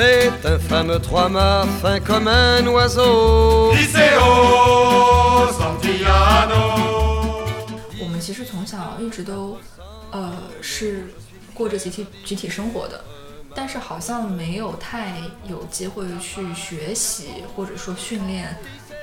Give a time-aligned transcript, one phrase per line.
[0.00, 3.72] C'est un fameux trois-mâts fin comme un oiseau.
[3.72, 7.44] Liceo Santillano.
[8.00, 9.58] 我们其实从小一直都，
[10.12, 10.32] 呃，
[10.62, 11.12] 是
[11.52, 13.04] 过着集体集体生活的，
[13.54, 18.56] 但是好像没有太有机会去学习或者说训练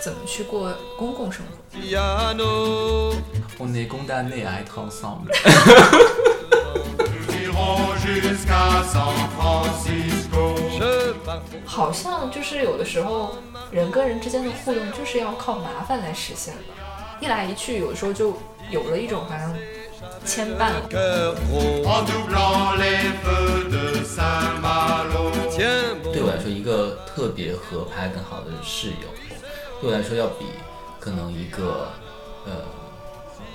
[0.04, 1.80] 怎么去过公共生活。
[1.80, 3.13] Piano.
[3.59, 5.32] On est condamné à être ensemble.
[6.98, 10.16] Nous irons jusqu'à San Francisco.
[11.64, 13.37] 好像就是有的时候
[13.70, 16.60] 人跟人之间的互动就是要靠麻烦来实现的，
[17.20, 18.37] 一来一去，有时候就
[18.70, 19.54] 有了一种好像
[20.24, 20.80] 牵绊了。
[20.91, 20.98] 对
[26.23, 29.09] 我来说，一个特别合拍更好的室友，
[29.80, 30.46] 对我来说要比
[30.98, 31.88] 可能一个
[32.46, 32.52] 呃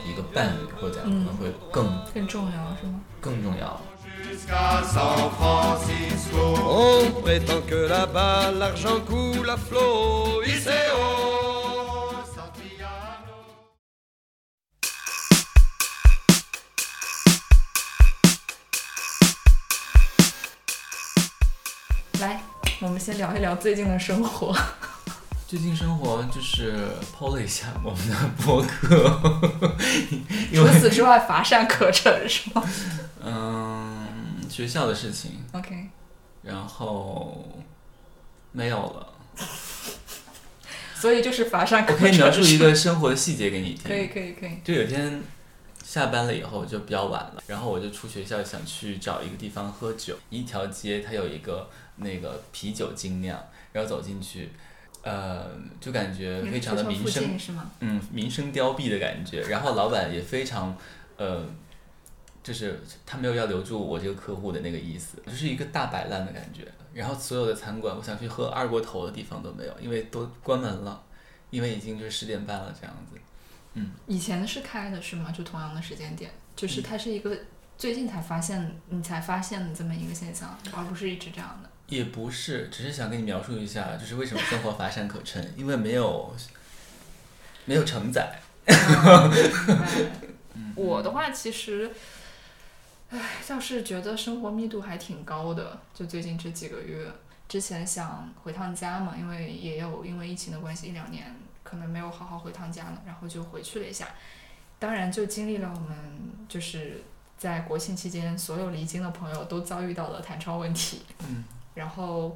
[0.07, 3.01] 一个伴侣或者怎样可能会更更重要是吗？
[3.19, 3.81] 更重要。
[4.22, 6.54] Jusqu'à San Francisco.
[6.66, 10.40] On prétend que là-bas l'argent coule à flot.
[10.42, 10.72] Liceo
[12.34, 13.36] Santillano.
[22.20, 22.40] 来，
[22.80, 24.56] 我们先聊一聊最近的生活。
[25.46, 29.18] 最近生活就是 PO 了一下我们的博客，
[30.52, 32.62] 因除为此之外，乏善可陈是吗
[33.24, 33.91] 嗯
[34.53, 35.89] 学校的事情，？OK，
[36.43, 37.43] 然后
[38.51, 39.13] 没有了。
[40.93, 41.97] 所以就是乏善可我。
[41.97, 43.85] 可以描述一个生活的细节给你听。
[43.85, 44.59] 可以可以可以。
[44.63, 45.23] 就有一天
[45.83, 54.51] 下班了以后就比较晚了，然后我就出学校想去找一个地方喝酒，一条街它有一个那个啤酒精酿，然后走进去，
[55.01, 55.47] 呃，
[55.81, 57.39] 就感觉非常的民生？
[57.79, 59.41] 嗯，民生凋敝的感觉。
[59.41, 60.77] 然后老板也非常，
[61.17, 61.43] 呃，
[62.43, 66.67] 就是他没有要留住我这个客户的那个意思，就是一个大摆烂的感觉。
[66.93, 71.01] 然后所有的餐馆，我想去喝二锅头的地方都没有，因为都关门了，
[71.49, 73.17] 因为已经就是十点半了这样子。
[73.75, 75.31] 嗯以前是开的是吗？
[75.31, 77.35] 就同样的时间点，就是嗯它是一个
[77.77, 81.69] 最近才发现，你才发现的这么一个现象，而不是一直这样的。
[81.87, 86.35] 也不是，只是想跟你描述一下，就是为什么生活乏善可陈，因为没有
[87.65, 88.39] 没有承载。
[90.75, 91.89] 我的话，其实，
[93.13, 95.79] 唉，倒是觉得生活密度还挺高的。
[95.93, 97.07] 就最近这几个月，
[97.47, 104.07] 之前想回趟家嘛，因为也有因为疫情的关系，一两年可能没有好好回趟家了，然后就回去了一下。
[104.79, 105.95] 当然，就经历了我们
[106.49, 107.03] 就是
[107.37, 111.03] 在国庆期间，所有离京的朋友都遭遇到了弹窗问题。
[111.19, 111.43] 嗯，
[111.75, 112.35] 然后。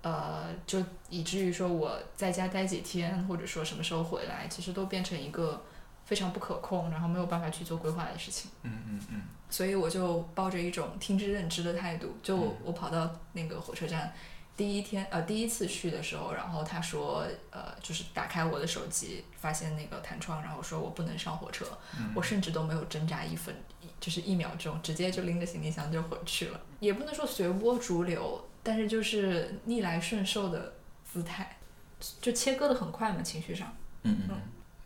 [0.00, 5.60] 呃，就以至于说我在家待几天，或者说什么时候回来，其实都变成一个
[6.04, 8.48] 非常不可控，然后没有办法去做规划的事情。
[8.62, 12.56] 嗯嗯嗯所以我就抱着一种听之任之的态度，就嗯。
[12.64, 14.12] 我跑到那个火车站，
[14.56, 21.66] 第一天呃第一次去的时候，然后他说呃就是打开我的手机，发现那个弹窗，然后说我不能上火车，
[21.98, 22.12] 嗯。
[22.14, 31.56] 我甚至都没有挣扎一分，一就是一秒钟，直接就拎着行李箱就回去了，也不能说随波逐流，但是就是逆来顺受的姿态，
[32.20, 33.74] 就切割的很快嘛，情绪上。
[34.02, 34.18] 嗯。
[34.28, 34.40] 嗯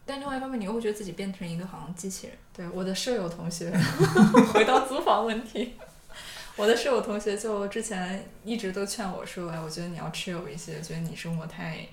[0.05, 2.37] 但另外一方面，你又会觉得自己变成一个好像机器人。
[2.53, 3.73] 对我的舍友同学，
[4.53, 5.75] 回到租房问题，
[6.57, 11.87] 我的舍友同学就之前一直都劝我说，哎，我觉得你要持有一些，觉得你生活太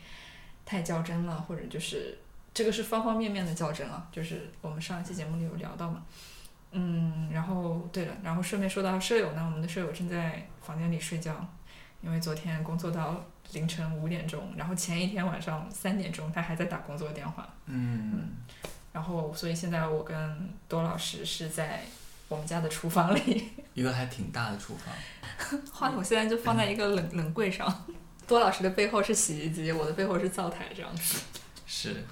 [0.65, 2.17] 太较真了，或者就是
[2.53, 6.03] 这个是方方面面的较真啊，就是我们上一期节目里有聊到嘛。
[6.71, 11.33] 嗯，然后对了，然后顺便说到舍友呢，我们的舍友正在房间里睡觉，
[12.01, 17.47] 因为昨天工作到凌晨五点钟，然后前一天晚上三点钟他还在打工作电话。
[17.65, 18.29] 嗯
[18.91, 21.83] 然后，所以现在我跟多老师是在
[22.27, 24.93] 我们家的厨房里， 一个还挺大的厨房。
[25.71, 27.85] 话筒现在就放在一个冷冷柜上。
[28.27, 31.19] 多老师的背后是洗衣机，我的背后是灶台，这样子。
[31.65, 32.03] 是，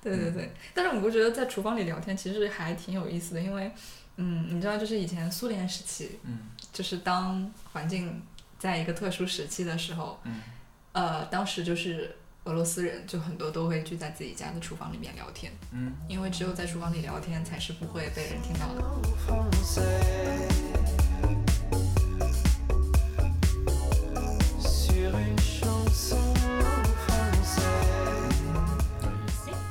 [0.00, 3.70] 对对对，但是我不觉得在厨房里聊天其实还挺有意思的，因为，
[4.16, 6.38] 嗯，你知道，就是以前苏联时期，嗯
[6.72, 8.22] 就是当环境
[8.58, 10.40] 在一个特殊时期的时候，嗯
[10.92, 18.82] 呃，当时就是俄罗斯人就很多都会聚在自己家的厨房里面聊天，嗯因为只有在厨房里聊天才是不会被人听到的。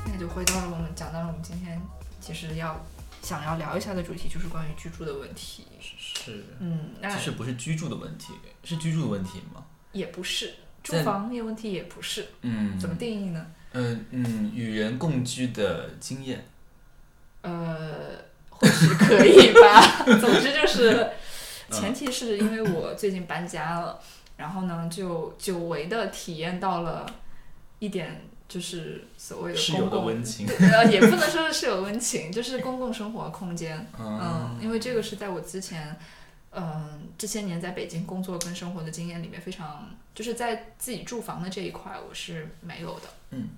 [0.06, 1.81] 那就回到了我们讲到了我们今天
[2.22, 2.80] 其实要
[3.22, 5.65] 想要聊一下的主题，就是关于居住的问题。
[5.81, 6.45] 是。
[6.60, 8.33] 嗯，那其实不是居住的问题，
[8.63, 9.65] 是居住的问题吗？
[9.92, 10.54] 也不是
[10.84, 12.28] 住在房业问题，也不是。
[12.42, 12.96] 嗯，怎么？
[12.96, 13.46] 定义呢？
[13.74, 16.46] 嗯嗯，与人共居的经验。
[17.42, 17.86] 呃，
[18.50, 20.04] 或许可以吧。
[20.20, 21.10] 总之就是，
[21.72, 24.00] 前提是因为我最近搬家了，
[24.38, 27.06] 然后呢就久违的体验到了
[27.78, 30.48] 一点就是所谓的室友公共的温情。
[30.48, 33.88] 呃，也不能说是室友温情，就是公共生活空间。
[34.00, 35.96] 嗯嗯，因为这个是在我之前，
[36.51, 43.07] 嗯、这些年在北京工作跟生活的经验里面非常，就是在自己住房的这一块我是没有的。
[43.31, 43.50] 嗯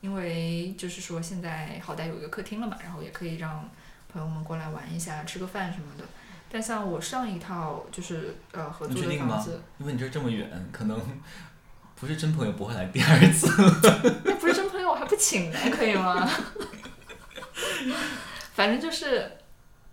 [0.00, 3.68] 因为就是说现在好歹有一个客厅了嘛，然后也可以让
[4.10, 6.04] 朋友们过来玩一下，吃个饭什么的。
[6.50, 10.98] 但像我上一套就是呃合租你确定吗的房子，因为你这儿这么远，可能
[11.96, 13.46] 不是真朋友不会来第二次。
[14.24, 16.26] 那 不是真朋友，我还不请来，可以吗？
[18.54, 19.30] 反正就是，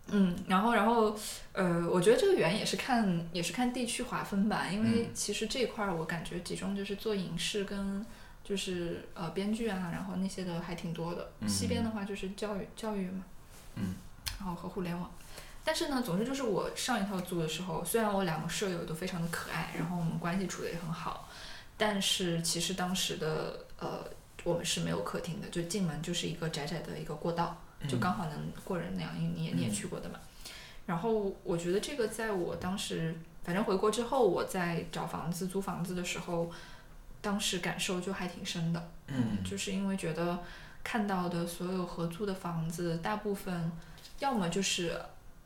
[0.07, 1.18] 嗯，然后然后
[1.57, 8.06] 呃，我觉得这个远也是看也是看地区划分吧，因为嗯其实这块儿我感觉集中就是做影视跟
[8.44, 11.31] 就是呃编剧啊，然后那些的还挺多的。
[11.39, 13.24] 嗯西边的话就是教育教育嘛，
[13.74, 13.95] 嗯，
[14.38, 15.09] 然后和互联网。
[15.65, 21.27] 但是呢，总之就是我上一套租的时候，虽然我两个舍友都非常的可爱，然后我们关系处的也很好，
[21.75, 24.06] 但是其实当时的呃，
[24.44, 27.57] 我们是没有客厅的，就进门就是一个窄窄的一个过道，
[27.89, 30.19] 就刚好能过人那样，因为你也你也去过的嘛。
[30.88, 33.13] 然后我觉得这个在我当时，
[33.44, 36.50] 反正回国之后，我在找房子、租房子的时候，
[37.22, 38.89] 当时感受就还挺深的。
[39.10, 40.39] 嗯就是因为觉得
[40.84, 43.72] 看到的所有合租的房子，大部分
[44.19, 45.00] 要么就是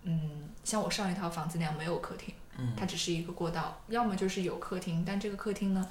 [0.03, 5.88] 嗯，像我上一套房子那样没有客厅，嗯它只是一个过道；要么就是有客厅，但这个客厅呢，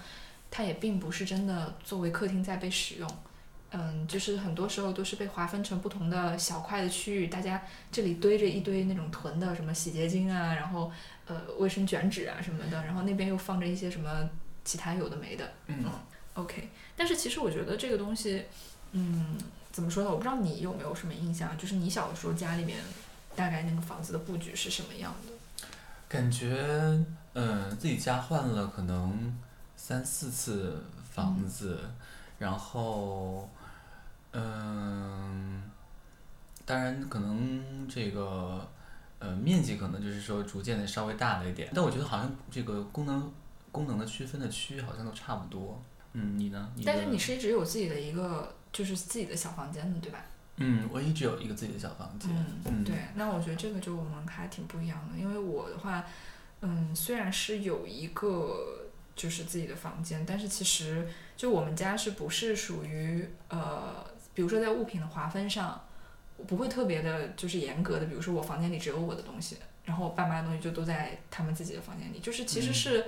[0.51, 3.09] 它也并不是真的作为客厅在被使用。
[3.73, 7.63] 嗯，就是很多时候都是被划分成不同的小块的区域，大家
[7.93, 10.91] 这里堆着一堆那种囤的什么洗洁精啊，然后
[11.27, 14.29] 呃卫生卷纸啊什么的，然后那边又放着一些什么
[14.65, 15.85] 其他有的没的，嗯
[16.35, 18.45] OK，但是其实我觉得这个东西，
[18.93, 19.37] 嗯，
[19.71, 20.11] 怎么说呢？
[20.11, 22.79] 我不知道你有没有什么印象，就是你小的时候家里面
[23.35, 25.33] 大概那个房子的布局是什么样的？
[26.09, 29.39] 感觉嗯、自己家换了可能
[29.77, 31.79] 三四次房子，
[32.39, 33.49] 然后
[34.33, 35.63] 嗯、
[36.65, 38.69] 当然可能这个
[39.19, 43.33] 呃面积可能就是说逐渐的稍微大了一点，但我觉得好像这个功能
[43.73, 45.83] 功能的区分的区域好像都差不多。
[46.13, 46.73] 嗯，你呢？
[46.75, 50.25] 你但是你是一直有自己的一个就是自己的小房间的，对吧？
[50.57, 52.31] 嗯，我一直有一个自己的小房间。
[52.67, 52.95] 嗯，对。
[53.15, 56.05] 那我觉得这个就我们还挺不一样的，因为我的话，
[56.61, 64.05] 嗯，虽然是有一个就是自己的房间，但是其实就我们家是不是属于呃，
[64.41, 65.79] 比如说在物品的划分上，
[66.39, 73.05] 我不会特别的就是严格的，比如说我房间里只有我的东西，然后我爸妈的东西就都在他们自己的房间里，就是其实嗯是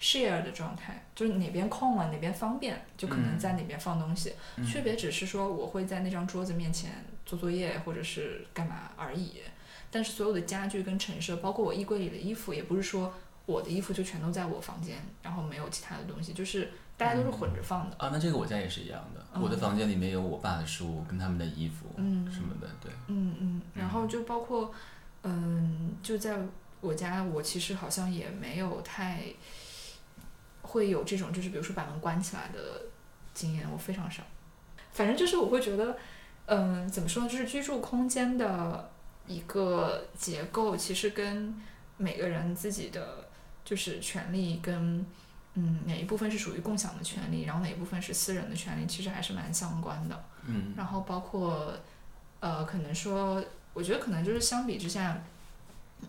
[0.00, 4.34] share 的状态，就是哪边空了哪边方便，就可能嗯在哪边放东西。
[4.58, 9.40] 嗯区别只是说我会在那张桌子面前做作业或者是干嘛而已。
[9.90, 13.12] 但是所有的家具跟陈设，包括我衣柜里的衣服，也不是说
[13.46, 17.96] 我的衣服就全都在我房间，然后没有其他的东西，就是大家都是混着放的。
[17.98, 19.20] 啊，那这个我家也是一样的。
[19.34, 22.90] 嗯我的房间里面有我爸的书跟他们的衣服嗯什么的，对。
[23.08, 24.72] 嗯嗯，然后就包括，
[25.24, 26.38] 嗯，就在
[26.80, 29.24] 我家，我其实好像也没有太
[30.62, 32.80] 会有这种，就是比如说把门关起来的
[33.34, 34.22] 经验，我非常少。
[34.92, 35.94] 反正就是我会觉得，
[36.46, 38.90] 嗯，怎么说呢，就是居住空间的
[39.26, 41.54] 一个结构，其实跟
[41.98, 43.28] 每个人自己的
[43.66, 45.04] 就是权利跟。
[45.58, 50.24] 嗯，哪一部分是属于共享的权利，然后哪一部分是私人的权利，其实还是蛮相关的。
[50.44, 51.74] 嗯然后包括，
[52.40, 55.22] 呃，可能说，我觉得可能就是相比之下，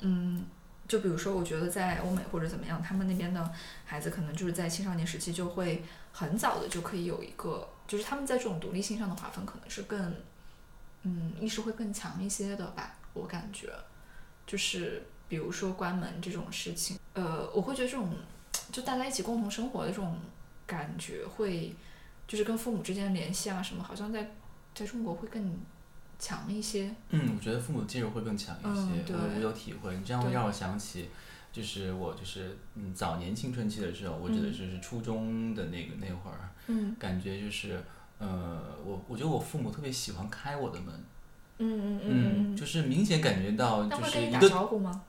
[0.01, 0.45] 嗯，
[0.85, 3.51] 就比如说，我觉得在欧美或者怎么样，他们那边的
[3.85, 10.13] 孩子可能就是在青少年时期就会很早的就可以有一个，就是他们在这种独立性上的划分可能是更，
[11.03, 13.69] 嗯，意识会更强一些的吧，我感觉，
[14.45, 18.09] 就是比如说关门这种事情，呃，我会觉得这种
[18.77, 20.17] 就大家一起共同生活的这种
[20.65, 21.75] 感觉会。
[22.27, 24.29] 就是跟父母之间的联系啊什么，好像在
[24.75, 25.57] 在中国会更
[26.19, 26.93] 强一些。
[27.09, 29.95] 嗯，我觉得父母介入会更强一些，我我有体会。
[29.95, 31.07] 你这样会让我想起，
[31.53, 37.81] 就是我就是嗯早年青春期的时候，我指的就是是初中的那个那会儿，嗯感觉就是
[38.19, 40.93] 呃我我觉得我父母特别喜欢开我的门，
[41.59, 45.01] 嗯嗯嗯就是明显感觉到那会跟你打就是一个，招呼吗？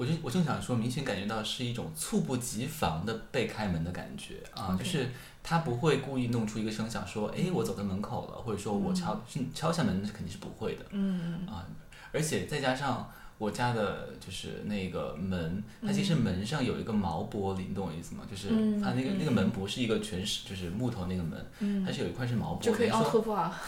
[0.00, 5.06] 我就我正想说，明显感觉到是一种猝不及防的被开门的感觉啊就是
[5.42, 10.86] 他不会故意弄出一个声响说，哎，我走到门口了，或者说我敲、是敲下门，是肯定是不会的。
[10.92, 11.66] 嗯啊，
[12.12, 18.22] 而且再加上我家的就是那个门，它其实嗯门上有一个毛玻璃，你懂我意思吗？
[18.30, 22.64] 就是嗯它那个嗯那个门不是一个全是就是木头那个门，嗯它是有一块是毛玻璃。
[22.64, 23.60] 就可以你说奥特布啊。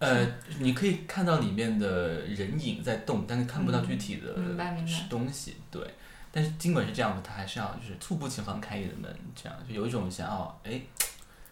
[0.00, 0.26] 呃，
[0.58, 4.34] 你可以看到里面的人影在动，但是看不到具体的
[5.08, 5.56] 东西。
[5.70, 5.80] 对，
[6.32, 10.80] 但是尽管是这样的，他还是要就是猝不及防开你的门，这样就有一种想要哎，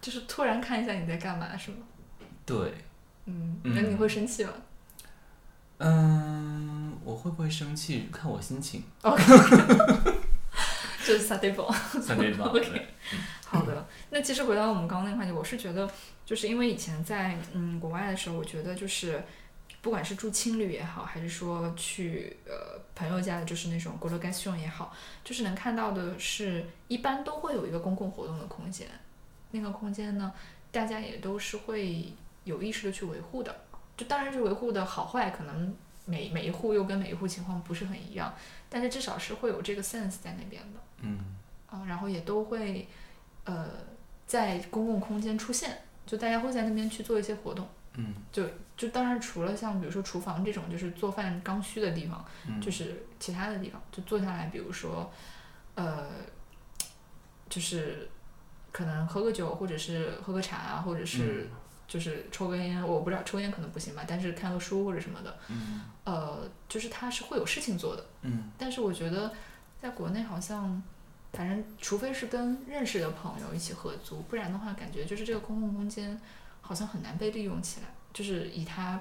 [0.00, 1.76] 就是突然看一下你在干嘛，是吗？
[2.46, 2.56] 对，
[3.26, 4.52] 嗯，嗯那你会生气吗？
[5.78, 8.08] 嗯，我会不会生气？
[8.10, 8.82] 看我心情。
[9.02, 9.22] OK，
[11.06, 12.86] 就是 s a d a b l 三对方 OK
[13.46, 15.90] 好的，那其实回到我们刚刚那个话题，我是觉得，
[16.24, 19.22] 就是因为以前在嗯国外的时候，我觉得就是
[19.82, 28.88] 不管是住青旅也好，还是说去呃朋友家的，就是那种 g o l o g a t i o n 也好，就是能看到的是，一般都会有一个公共活动的空间，
[29.50, 30.32] 那个空间呢，
[30.72, 32.12] 大家也都是会
[32.44, 33.54] 有意识的去维护的。
[33.96, 38.34] 就当然，这维护的好坏，可能每每一户又跟每一户情况不是很一样，
[38.70, 40.80] 但是至少是会有这个 sense 在那边的。
[41.02, 41.36] 嗯
[41.68, 42.88] 啊，然后也都会
[43.44, 43.68] 呃
[44.28, 47.66] 在公共空间出现，就大家会在那边去做一些活动。
[47.94, 48.44] 嗯就
[48.76, 55.10] 就当然除了像比如说厨房这种就是做饭刚需的地方，嗯，就是其他的地方就坐下来，比如说
[55.74, 56.06] 呃
[57.48, 58.08] 就是
[58.70, 61.48] 可能喝个酒，或者是喝个茶啊，或者是
[61.88, 68.06] 就是抽根烟，我不知道抽烟可能不行吧，但是看个书或者什么的，嗯呃，就是他是会有事情做的。
[68.22, 69.32] 嗯但是我觉得
[69.80, 70.80] 在国内好像，
[71.38, 76.20] 反正除非是跟认识的朋友一起合租，不然的话，感觉就是这个公共空间
[76.60, 79.00] 好像很难被利用起来，就是以它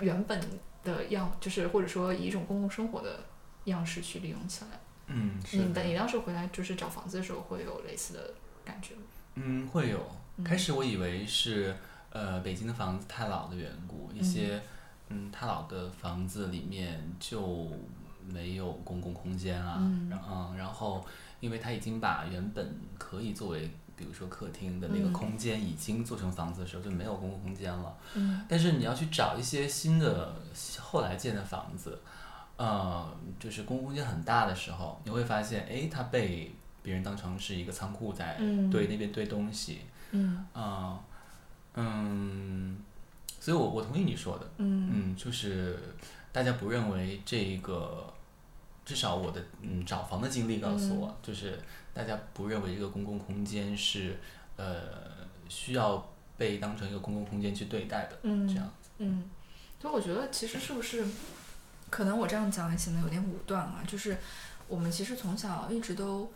[0.00, 0.40] 原本
[0.82, 3.22] 的样，就是或者说以一种公共生活的
[3.64, 4.70] 样式去利用起来。
[5.08, 8.32] 嗯，是你等你当时回来就是找房子的时候会有类似的
[8.64, 9.02] 感觉吗？
[9.34, 9.98] 嗯，会有。
[10.38, 11.76] 嗯开始我以为是
[12.08, 14.62] 呃北京的房子太老的缘故，一些
[15.10, 17.70] 嗯太老的房子里面就
[18.28, 20.08] 没有公共空间啊，嗯。
[20.08, 21.04] 然后然后
[21.40, 25.12] 因为它已经把原本可以作为比如说客厅的那个嗯。
[25.12, 27.96] 空间已经做成房子的时候就没有公共空间了。
[28.14, 28.44] 嗯。
[28.48, 30.34] 但是你要去找一些新的
[30.80, 31.98] 后来建的房子，
[32.56, 38.70] 呃，就是公共空间很大的时候，你会发现，哎，它被别人当成是一个仓库在嗯。
[38.70, 39.80] 堆那边堆东西，
[40.12, 40.46] 嗯。
[40.52, 41.00] 啊、
[41.74, 42.78] 嗯，
[43.40, 44.90] 所以我我同意你说的，嗯。
[44.92, 45.78] 嗯，就是
[46.30, 48.12] 大家不认为这一个，
[48.84, 51.58] 至少我的嗯找房的经历告诉我，嗯就是
[51.92, 54.18] 大家不认为这个公共空间是
[54.56, 54.74] 呃
[55.48, 58.70] 需要被当成一个公共空间去对待的，嗯这样。
[58.98, 59.24] 嗯，
[59.80, 61.04] 所以我觉得其实是不是，
[61.90, 64.16] 可能我这样讲也显得有点武断啊，就是
[64.68, 66.30] 我们其实从小一直都，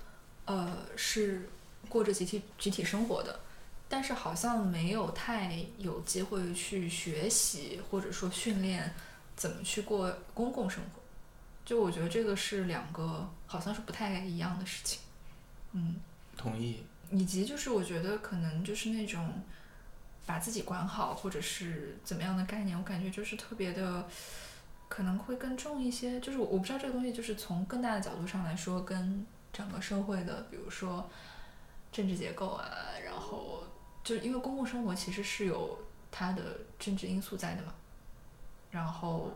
[0.45, 1.49] 呃，是
[1.89, 3.41] 过着集体集体生活的，
[3.89, 8.93] 但是好像没有太有机会去学习或者说训练
[9.37, 11.01] 怎么去过公共生活，
[11.69, 15.01] 就我觉得这个是两个好像是不太一样的事情，
[15.73, 15.97] 嗯。
[16.35, 19.43] 同意，以及就是我觉得可能就是那种
[20.25, 24.09] 把自己管好，或者是怎么样的概念，我感觉就是特别的，
[24.89, 26.19] 可能会更重一些。
[26.21, 31.07] 就是我我不知道这个东西，就是从更大的角度上来说，跟整个社会的，比如说
[31.93, 32.67] 政治结构啊，
[33.05, 33.63] 然后
[34.03, 35.79] 就因为公共生活其实是有
[36.11, 36.43] 它的
[36.79, 37.75] 政治因素在的嘛，
[38.71, 39.31] 然后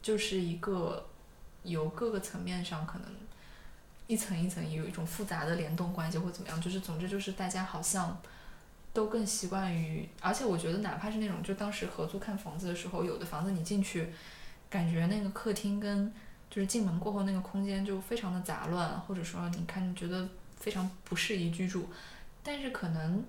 [0.00, 1.06] 就是一个
[1.62, 3.08] 由各个层面上可能
[4.06, 8.20] 一层一层有一种复杂的联动关系或怎么样，就是总之就是大家好像
[8.92, 14.08] 都更习惯于，而且我觉得哪怕是那种就当时合租看房子的时候，有的房子你进去，
[14.70, 16.12] 感觉那个客厅跟
[16.50, 21.88] 就是进门过后那个空间就非常的杂乱，或者说你看觉得非常不适宜居住，
[22.42, 23.22] 但是可能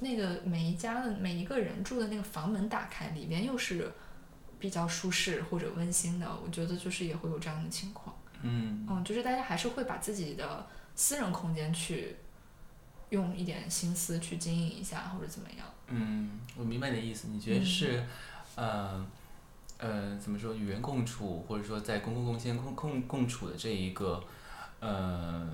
[0.00, 3.90] 那个每一家的每一个人住的那个房门打开，里边又是
[4.58, 8.14] 比较舒适或者温馨的，我觉得就是也会有这样的情况。
[8.42, 12.16] 嗯嗯，就是大家还是会把自己的私人空间去
[13.10, 15.66] 用一点心思去经营一下，或者怎么样。
[15.88, 17.28] 嗯，我明白你的意思。
[17.28, 18.04] 你觉得是，
[18.56, 19.06] 呃，
[19.78, 24.22] 呃，怎么说，与人共处，或者说在公共空间共共共处的这一个，
[24.80, 25.48] 呃，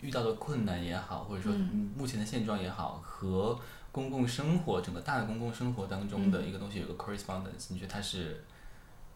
[0.00, 1.52] 遇到的困难也好，或者说
[1.96, 3.58] 目前的现状也好，和
[3.96, 8.44] 公共生活整个大的公共生活当中的一个东西有个 correspondence，你觉得它是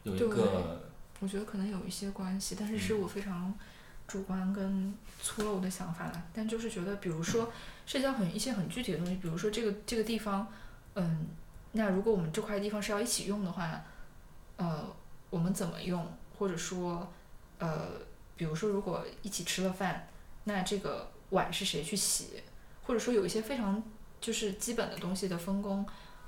[0.04, 0.80] 有一个
[1.20, 3.54] 我觉得可能有一些关系，但是是我非常
[4.08, 6.22] 主观跟粗陋的想法啦。
[6.32, 7.52] 但就是觉得，比如说
[7.84, 10.50] 涉及到很一些很具体的东西，比如说这个这个地方，
[10.94, 11.26] 嗯，
[11.72, 13.84] 那如果我们这块地方是要一起用的话，
[14.56, 14.82] 呃，
[15.28, 16.10] 我们怎么用？
[16.38, 17.12] 或者说，
[17.58, 17.88] 呃，
[18.34, 20.08] 比如说如果一起吃了饭，
[20.44, 22.42] 那这个碗是谁去洗？
[22.84, 23.82] 或者说有一些非常
[24.20, 25.86] 就是基本的东西的分工，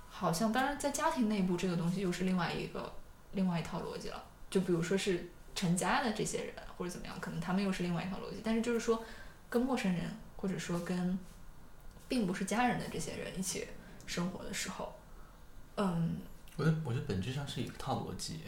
[0.08, 2.92] 好像当然在家庭内部这个东西又是另外一个
[3.32, 4.24] 另外一套逻辑了。
[4.50, 8.40] 就比如说是成家的这些人或者怎么样，可能他们又是另外一套逻辑。
[8.42, 9.02] 但是就是说，
[9.48, 10.04] 跟陌生人
[10.36, 11.18] 或者说跟
[12.08, 13.66] 并不是家人的这些人一起
[14.06, 14.94] 生活的时候，
[15.76, 16.16] 嗯，
[16.56, 18.40] 我觉得我觉得本质上是一套逻辑，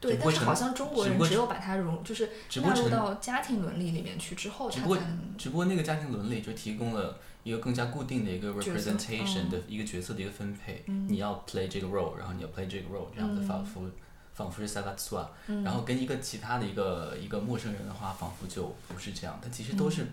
[0.00, 2.28] 对，但是好像中国人只有把它融，就是
[2.62, 9.50] 纳入到家庭伦理里面去之后，只不能只不过那个家庭伦理就提供了一个更加固定的一个 representation 嗯。
[9.50, 13.88] 的一个角色的一个分配，你要 play 这个 role，然后你要 play 这个 role，这样子嗯仿佛、
[14.34, 15.30] 仿佛是 a t s a
[15.62, 20.08] 然后跟一个其他的一个一个陌生人的话，仿佛就不是这样，它其实都是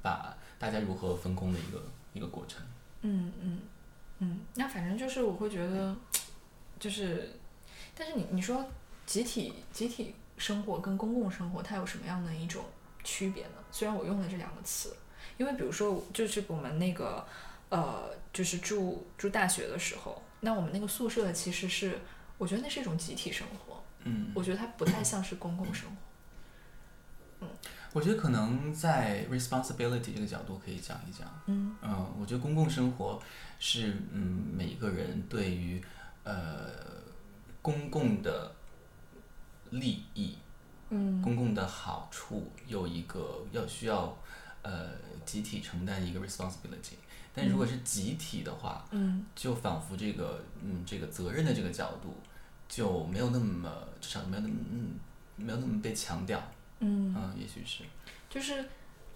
[0.00, 1.84] 把大家如何分工的一个
[2.14, 2.62] 一个过程。
[3.02, 3.58] 嗯嗯
[4.20, 5.94] 嗯，那反正就是我会觉得，
[6.80, 7.30] 就是，
[7.94, 8.64] 但是你你说
[9.04, 12.64] 集体集体生活跟公共生活它有什么样的一种
[13.04, 13.52] 区别呢？
[13.70, 14.96] 虽然我用了这两个词，
[15.40, 17.26] 因为比如说就是我们那个
[17.70, 21.98] 呃，就是住住大学的时候，那我们那个宿舍其实是
[22.36, 25.96] 我觉得那是一种集体生活，嗯，我觉得它不太像是公共生活。
[27.40, 27.48] 嗯
[27.92, 31.26] 我觉得可能在 responsibility 这个角度可以讲一讲。
[31.46, 33.20] 嗯嗯，我觉得公共生活
[33.58, 35.82] 是嗯每一个人对于
[36.22, 36.68] 呃
[37.62, 38.52] 公共的
[39.70, 40.36] 利益、
[40.90, 44.16] 嗯公共的好处有一个要需要
[44.62, 44.90] 呃
[45.24, 46.94] 集体承担一个 responsibility。
[47.32, 52.16] 但如果是集体的话，嗯就仿佛这个嗯这个责任的这个角度
[52.68, 54.98] 就没有那么至少没有那么嗯
[55.36, 56.42] 没有那么被强调。
[56.80, 57.84] 嗯嗯，也许是。
[58.28, 58.64] 就是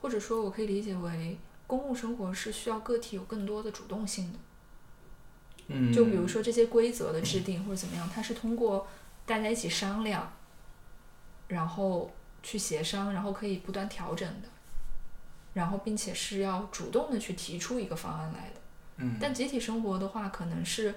[0.00, 4.38] 或者说我可以理解为公共生活是需要个体有更多的主动性的。
[5.68, 8.86] 嗯，就比如说这些规则的制定或者怎么样，它是通过
[9.24, 10.30] 大家一起商量，
[11.48, 14.48] 然后去协商，然后可以不断调整的，
[15.54, 18.60] 然后并且是要主动的去提出一个方案来的。
[18.98, 20.94] 嗯，但集体生活的话，可能是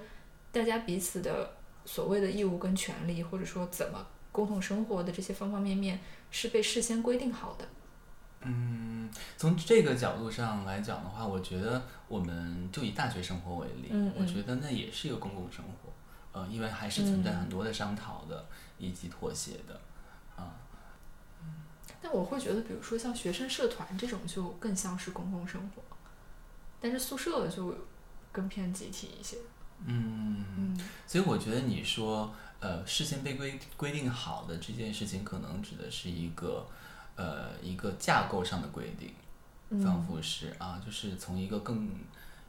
[0.52, 5.98] 大家彼此的所谓的义务跟权利，或者说怎么共同生活的这些方方面面，
[6.30, 7.66] 是被事先规定好的。
[8.42, 15.92] 嗯，从这个角度上来讲的话，我觉得我们就以大学生活为例，嗯嗯我觉得那也是一个公共生活，
[16.30, 18.46] 呃，因为还是存在嗯很多的商讨的、
[18.78, 19.80] 以及妥协的，啊、
[22.00, 25.82] 但我会觉得，比如说像学生社团这种，就更像是公共生活，
[26.80, 27.76] 但是宿舍就
[28.30, 29.36] 更偏集体一些。
[29.84, 36.66] 嗯，嗯所以我觉得你说，呃，事先被规规定好的这件事情，可能指的是一个，
[37.16, 39.12] 呃，一个架构上的规定，
[39.82, 41.90] 仿嗯佛是啊，就是从一个更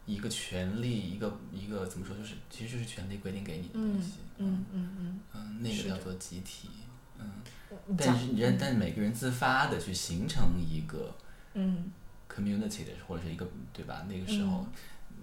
[0.06, 6.70] 一个权利，一个一个怎么说，就是其实就是权利规定给你的东嗯西，嗯嗯嗯嗯，那个叫做集体，
[7.20, 7.32] 嗯，
[7.88, 11.16] 嗯，但是人，但每个人自发的去形成一个
[11.54, 11.92] 嗯。
[12.30, 14.06] community 的，或者是一个对吧？
[14.08, 14.66] 那个时候，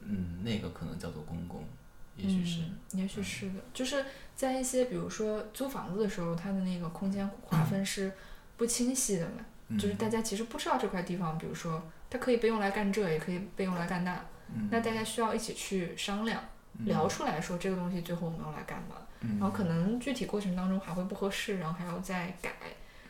[0.02, 1.64] 嗯，那个可能叫做公共，
[2.16, 2.60] 也许是，
[2.92, 4.04] 嗯，也许是的，就是
[4.34, 8.12] 在一些比如说租房子的时候，它的那个空间划 分是
[8.56, 9.78] 不清晰的嘛，嗯。
[9.78, 11.80] 就是大家其实不知道这块地方，比如说
[12.10, 14.68] 它可以被用来干这，也可以被用来干那，嗯。
[14.70, 16.42] 那大家需要一起去商量，
[16.84, 18.96] 聊出来说这个东西最后我们要来干嘛。
[19.20, 22.50] 嗯然后可能具体过程当中还会不合适，然后还要再改。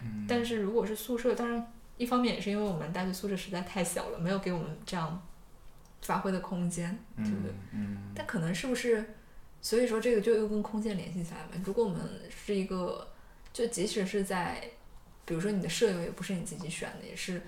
[0.00, 5.20] 嗯但是如果是宿舍，当然一方面也是因为我们大学宿舍实在太小了，没有给我们这样
[6.02, 7.52] 发挥的空间，对不对？
[7.72, 9.14] 嗯但可能是不是，
[9.60, 11.48] 所以说这个就又跟空间联系起来了。
[11.64, 12.00] 如果我们
[12.30, 13.08] 是一个，
[13.52, 14.62] 就即使是在，
[15.24, 17.42] 比如说你的舍友也不是你自己选的，也是。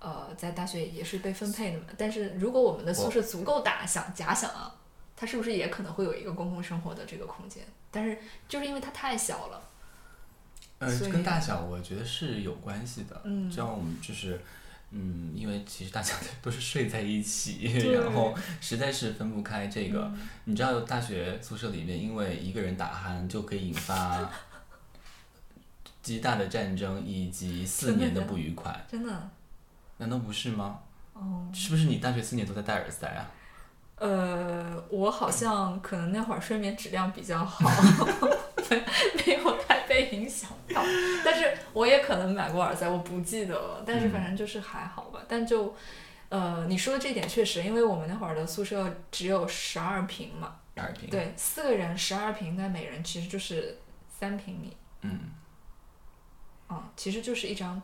[0.00, 4.74] 呃，在大学也是被分配的嘛，但是如果我们的宿舍足够大，想假想啊，
[5.16, 7.62] 它是不是也可能会有一个公共生活的这个空间？
[7.90, 9.62] 但是就是因为它太小了，
[10.78, 13.20] 呃所，以跟大小我觉得是有关系的。
[13.24, 14.40] 嗯这样我们就是，
[14.90, 17.62] 嗯，因为其实大家都是睡在一起，
[17.94, 20.02] 然后实在是分不开这个。
[20.14, 24.28] 嗯你知道，大学宿舍里面，因为一个人打鼾就可以引发
[26.02, 29.30] 极大的战争以及四年的不愉快， 真的。
[29.98, 30.80] 难道不是吗？
[31.12, 33.30] 哦，是不是你大学四年都在戴耳塞啊？
[34.06, 37.70] 呃，我好像可能那会儿睡眠质量比较好，
[38.68, 38.76] 没
[39.26, 40.82] 没有太被影响到。
[41.24, 43.82] 但是我也可能买过耳塞，我不记得了。
[43.86, 45.20] 但是反正就是还好吧。
[45.26, 45.74] 但就，
[46.28, 51.08] 呃，你说的这点确实，因为我们那会儿的宿舍只有十二平嘛，二平。。
[51.08, 53.78] 对，四个人十二平，那每人其实就是
[54.10, 55.18] 三平米，嗯
[56.68, 57.80] 嗯，其实就是一张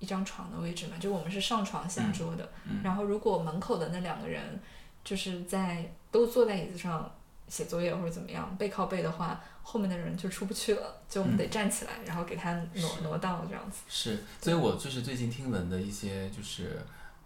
[0.00, 2.50] 一张床的位置嘛，就我们是上床下桌的。
[2.64, 4.60] 嗯然后如果门口的那两个人
[5.04, 7.10] 就是在都坐在椅子上
[7.48, 13.78] 写作业或者怎么样背靠背的话，后面的人就出不去了，就我们得站起来，然后给他挪挪到这样子。
[13.88, 16.80] 是，所以我就是最近听闻的一些就是。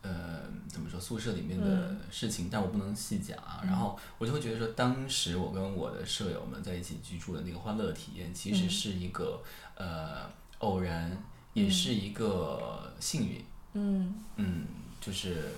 [0.07, 3.63] 呃，怎么说宿舍里面的嗯事情，但我不能细讲啊。
[3.65, 9.43] 然后我就会觉得说，当时我跟我的舍友们在一起居住的那个欢乐体验，其实嗯是一个、
[9.77, 11.17] 呃偶然，
[11.55, 13.43] 也是一个幸运。
[13.73, 14.67] 嗯嗯，
[15.01, 15.55] 就是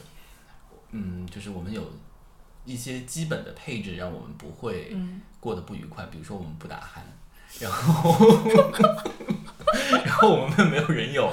[0.92, 1.82] 嗯，就是我们有
[2.66, 6.04] 一些基本的配置，让我们不会嗯过得不愉快。
[6.10, 7.00] 比如说，我们不打鼾，
[7.60, 8.12] 然后
[10.04, 11.32] 然后我们没有人有，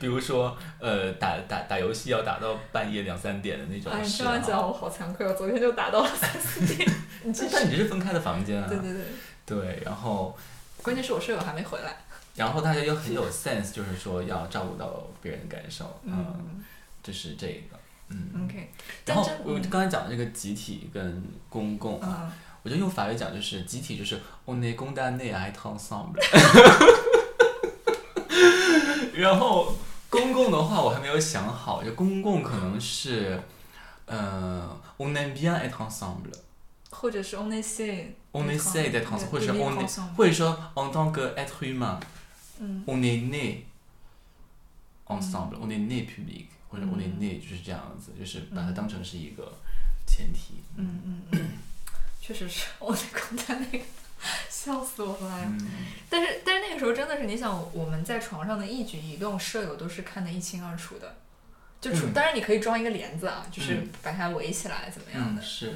[0.00, 4.58] 比如说呃打打打游戏要打到半夜两三点的那种哎，你嗜这样讲。
[4.60, 6.90] 我好惭愧，我昨天就打到了三四点。
[7.52, 8.66] 但你这是分开的房间啊。
[8.68, 9.02] 对对对，
[9.44, 10.36] 对然后
[10.82, 11.96] 关键是我舍友还没回来。
[12.36, 16.64] 然后大家又很有 sense，就是说要照顾到别人的感受，嗯，嗯
[17.02, 17.76] 就是这个，
[18.10, 18.44] 嗯。
[18.44, 18.70] ，OK。
[19.06, 26.20] 然后我刚才讲的这个集体跟公共啊，嗯，我觉得用法语讲就是集体就是 on est condamné à être ensemble，
[29.14, 29.74] 然后
[30.08, 33.40] 公共的话我还没有想好，就公共可能是，
[34.06, 36.32] 呃，on aime bien être ensemble。
[36.90, 38.06] 或者是 on essaie。
[38.32, 40.14] On essaie d'être ensemble，或者是 on。
[40.16, 41.98] 或者说 en tant que être humain，
[42.60, 43.64] 嗯 on est né
[45.06, 49.52] ensemble，on est né public，或者 on est né 就是这样子，就是把它当成是一个
[50.06, 50.62] 前提。
[50.76, 51.48] 嗯嗯嗯，
[52.20, 53.84] 确实是我在刚才那个，
[54.48, 55.52] 笑死我了
[56.08, 61.16] 但是但是那个时候真的是，你想我们在床上的一举一动，舍友都是看得一清二楚的。
[61.80, 65.42] 就除、嗯当然你可以装一个帘子啊，就是嗯把它围起来怎么样的。
[65.42, 65.74] 嗯，是，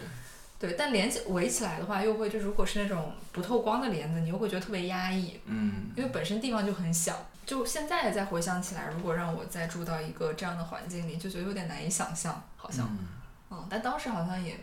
[0.61, 7.27] 对，但连起围起来的话，又会就如果是那种不透光的帘子，你又会觉得特别压抑，嗯因为本身地方就很小。
[7.47, 12.87] 就现在再回想起来，如果让我再住到一个这样的环境里，就觉得有点难以想象，好像。
[12.91, 13.09] 嗯
[13.51, 14.59] 嗯，但当时好像也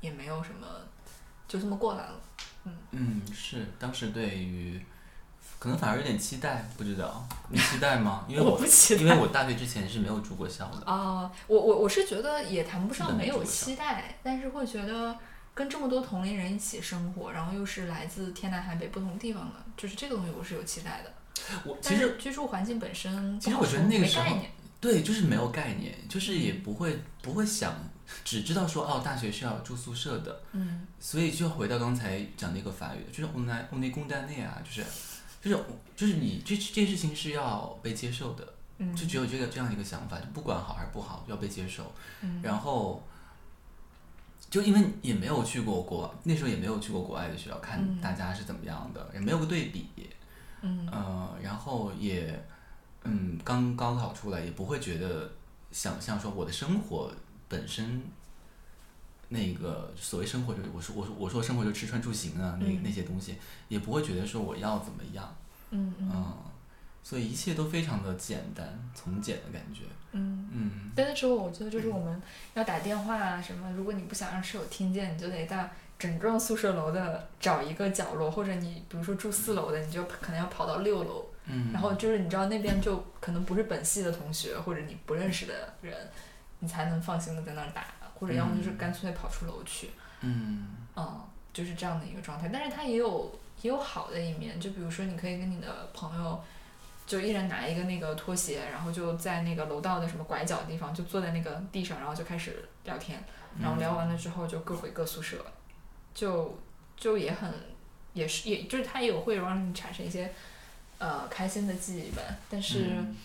[0.00, 0.66] 也没有什么，
[1.46, 2.20] 就这么过来了。
[2.64, 4.84] 嗯嗯，是，当时对于
[5.58, 8.24] 可能反而有点期待，不知道你期待吗？
[8.26, 10.90] 因为 我我不期待因为我大学之前是没有住过校的。
[10.90, 15.16] 啊、我我我是觉得也谈不上没有期待，但是会觉得
[15.54, 21.12] 跟这么多同龄人一起生活，然后又是来自天南海北不同地方的，就是这个东西我是有期待的。
[21.64, 24.36] 我其实居住环境本身其实我觉得那个时候。
[24.80, 27.72] 对，就是没有概念，就是也不会不会想，
[28.24, 34.84] 只知道说哦，大学是要住宿舍的，嗯所以就回到刚才讲那个法语，就是 on a on est condamné 啊，就是
[35.40, 41.92] 就是就是你这这件事情是要被接受的，嗯就只有这个这样一个想法，就不管好还是不好，要被接受。
[42.22, 43.06] 嗯然后，
[44.50, 49.86] 就因为也没有去过国，那时候也没有去过国外的学校，看嗯大家是怎么样的，也没有个对比。
[50.62, 50.88] 嗯。
[50.90, 52.42] 呃，然后也，
[53.04, 55.30] 嗯，刚高考出来，也不会觉得
[55.70, 57.12] 想象说我的生活
[57.48, 58.02] 本身，
[59.28, 62.82] 那个所谓生活就是我说我说我说生活就吃穿住行啊，那、嗯。
[62.82, 63.36] 那些东西，
[63.68, 65.36] 也不会觉得说我要怎么样，
[65.70, 65.92] 嗯
[67.04, 70.48] 所以一切都非常的简单从简的感觉，嗯。
[70.52, 70.92] 嗯。
[70.94, 72.22] 但那时候我觉得就是我们
[72.54, 75.68] 要打电话啊什么，如果你不想让室友听见，你就得在
[76.02, 85.96] 整幢宿舍楼的找一个角落，或者你比如说住四楼的，你就可能要跑到六楼，嗯，然后就是你知道那边就可能不是本系的同学或者你不认识的人，
[86.58, 87.84] 你才能放心的在那儿打，
[88.18, 89.90] 或者要么就是干脆跑出楼去，
[90.22, 90.66] 嗯。
[90.96, 91.20] 嗯，
[91.52, 92.50] 就是这样的一个状态。
[92.52, 96.42] 但是它也有也有好的一面，就比如说你可以跟你的朋友。
[97.04, 103.22] 就一人拿一个那个拖鞋，然后就在那个楼道的什么拐角地方，就坐在那个地上，然后就开始聊天，
[103.60, 105.44] 然后聊完了之后就各回各宿舍，
[106.14, 106.58] 就
[106.96, 107.52] 就也很
[108.12, 110.32] 也是也就是它也有会让你产生一些
[110.98, 113.16] 呃开心的记忆吧，但是嗯。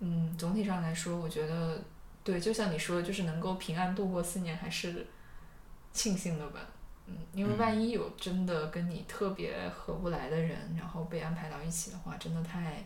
[0.00, 1.80] 嗯总体上来说，我觉得
[2.22, 5.06] 对，就像你说的，就是能够平安度过四年，还是
[5.92, 6.60] 庆幸的吧。
[7.06, 7.58] 嗯，因为嗯。
[7.58, 12.84] 万一有真的跟你特别合不来的人，然后被安排到一起的话，真的太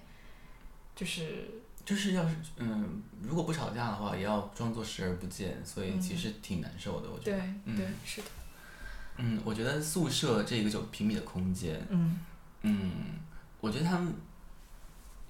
[0.94, 1.48] 就是。
[1.84, 6.18] 就是要是嗯，如果不吵架的话，也要装作视而不见，所以其嗯。
[6.18, 7.38] 实挺难受的，我觉对。
[7.38, 7.44] 得。
[7.64, 7.76] 嗯。
[7.76, 8.28] 对是的，
[9.18, 12.18] 嗯，我觉得宿舍这个九平米的空间，嗯
[12.62, 12.92] 嗯，
[13.60, 14.14] 我觉得他们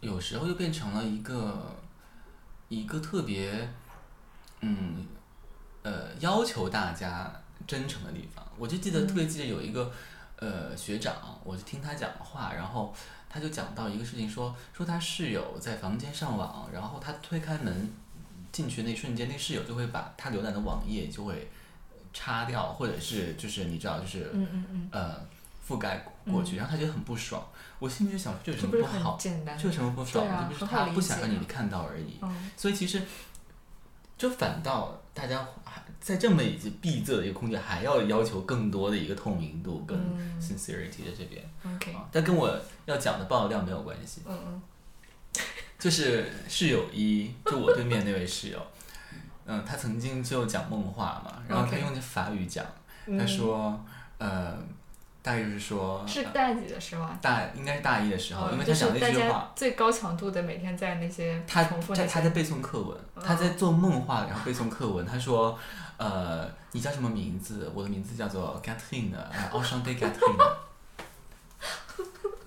[0.00, 1.74] 有时候就变成了一个
[2.68, 3.68] 一个特别
[4.60, 5.06] 嗯
[5.82, 7.32] 呃要求大家
[7.66, 8.46] 真诚的地方。
[8.58, 9.90] 我就记得、特别记得有一个
[10.36, 12.94] 呃学长，我就听他讲话，然后
[13.30, 17.90] 他就讲到一个事情说，说他室友在房间上网，然后他推开门
[18.52, 21.48] 进去那一瞬间，那室友就会把他浏览的网页就会
[22.12, 25.20] 擦掉，或者是就是你知道就是、嗯嗯嗯，呃
[25.68, 27.46] 覆盖过去，然后他觉得很不爽。
[27.78, 29.16] 我心里就想，这有什么不好？
[29.20, 29.56] 简单？
[29.56, 30.24] 这有什么不爽？
[30.24, 32.18] 对啊这不是他不想让你看到而已。
[32.22, 33.02] 嗯所以其实，
[34.16, 41.44] 就反倒大家还在这么已经闭塞的一个空间，还要要求更多的一个透明度跟嗯 sincerity 在这边。
[41.76, 44.22] ，OK，啊，但跟我要讲的爆料没有关系。
[44.26, 44.62] 嗯嗯
[45.78, 48.60] 就是室友一，就我对面那位室友，
[49.50, 52.62] 嗯，他曾经就讲梦话嘛，然后他用法语讲，
[53.06, 53.82] 嗯，他说，
[54.18, 54.52] 呃，
[55.22, 57.18] 大概就是说，呃是大几的时候啊？
[57.22, 65.06] 大应该是大一的时候，哦因为他讲那句话，最高强度的每天在那些他重复那些在他在背诵课文，他在做梦话，然后背诵课文。
[65.06, 65.58] 他说，
[65.96, 67.72] 呃，你叫什么名字？
[67.74, 70.36] 我的名字叫做 Catherine，呃 Enchanté Catherine。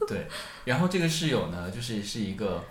[0.08, 0.28] 对，
[0.66, 2.64] 然后这个室友呢，就是是一个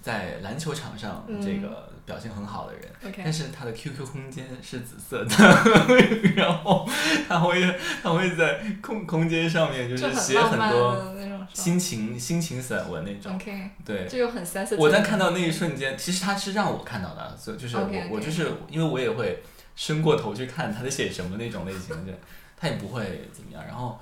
[0.00, 2.82] 在篮球场上嗯这个表现很好的人。
[3.24, 5.34] 但是他的 QQ 空间是紫色的，
[6.36, 6.88] 然后
[7.28, 7.60] 他会
[8.02, 11.14] 他会在空空间上面就就是写很多
[11.52, 13.38] 心情心情散文那种。
[13.84, 14.06] 对。
[14.06, 14.76] 就又很 sensitive。
[14.78, 19.42] 我在看到那一瞬间，其实他是让我看到的，所以就是我我就是因为我也会
[19.74, 22.12] 伸过头去看他在写什么那种类型的，
[22.56, 24.00] 他也不会怎么样，然后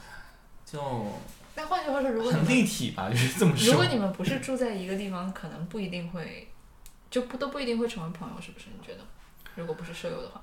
[0.65, 1.07] 就
[1.55, 3.73] 但换句话说，如果你很们立体吧， 就是这么说。
[3.73, 6.49] 如果你们不是住在一个地方，可能不一定会，
[7.11, 8.67] 就不都不一定会成为朋友，是不是？
[8.79, 9.01] 你觉得？
[9.57, 10.43] 如果不是舍友的话，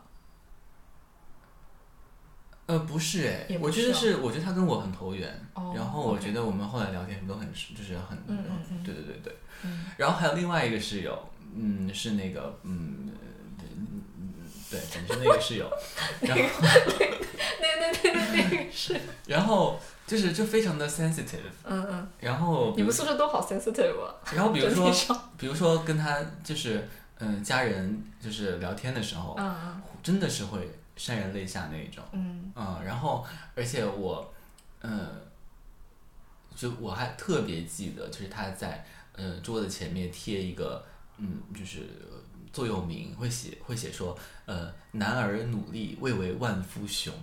[2.68, 9.36] 呃，不是哎我觉得是是，我觉得他跟我很投缘，哦然后我觉得我们后来聊天都很就是很，嗯嗯嗯对对对对。
[9.64, 11.18] 嗯然后还有另外一个室友，
[11.56, 13.10] 嗯，是那个，嗯，
[13.58, 14.34] 对嗯嗯
[14.70, 15.72] 对，反正那个室友，
[16.22, 16.44] 然后
[17.60, 26.88] 那那那那那个是，然后就是就非常的 sensitive，嗯嗯，然后你们宿舍都好 sensitive 啊，然后比如说比如说跟他就是
[27.20, 32.02] 嗯家人就是聊天的时候，嗯嗯真的是会潸然泪下那一种。
[32.14, 34.34] 嗯嗯，然后而且我，
[34.82, 35.10] 嗯，
[36.56, 40.86] 就我还特别记得，就是他在呃桌子前面贴一个，
[41.18, 42.18] 嗯，就是呃
[42.54, 47.14] 座右铭，会写会写说，呃，男儿努力，未为万夫雄。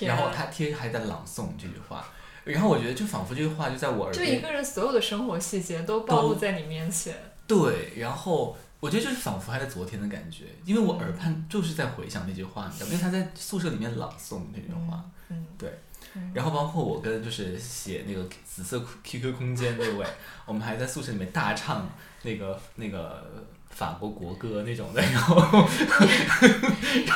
[0.00, 2.06] 然后他贴还在朗诵这句话，
[2.44, 7.14] 然后我觉得就仿佛这句话就在我耳边，就一个人所有的生活细节都暴露在你面前，
[7.46, 8.56] 对，然后。
[8.82, 15.70] 我觉得就是仿佛还在昨天的感觉，因为我耳畔就是在回想那句话，你知道，因为他在宿舍里面朗诵那句话，嗯，对
[16.16, 20.04] 嗯，然后包括我跟就是写那个紫色 QQ 空间那位，
[20.46, 21.88] 我们还在宿舍里面大唱
[22.22, 23.24] 那个那个
[23.70, 25.36] 法国国歌那种的，然后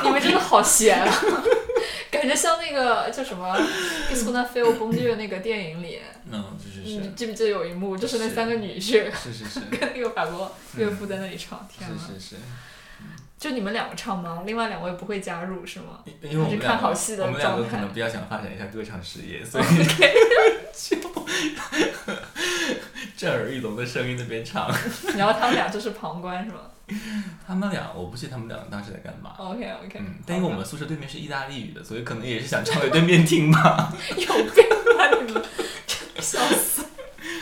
[0.04, 1.12] 你们真的好闲啊，
[2.16, 3.54] 感觉像那个叫什么
[4.10, 6.00] 《i s c o n a f e l 崩剧》那个电影里，
[6.30, 12.36] 嗯，就是你是记不记得有一幕，就是那三个女婿是是是 跟那个法国岳父在那里唱，天呐，是是是，
[13.38, 14.42] 就你们两个唱吗？
[14.46, 16.00] 另外两位不会加入是吗？
[16.22, 19.64] 因因为看好戏的我们两个状态可能比较想发展一下歌唱事业，所以
[20.74, 20.96] 就
[23.16, 24.70] 震耳欲聋的声音那边唱。
[25.16, 26.58] 然后他们俩就是旁观是吗
[27.46, 29.34] 他们俩，我不记得他们俩当时在干嘛。
[29.38, 33.92] ？OK OK，嗯，但因为我们宿舍对面是意大利语的，所以可能也是想唱给对面听吧。
[34.16, 35.42] 有病吧你们，
[36.20, 36.84] 笑死！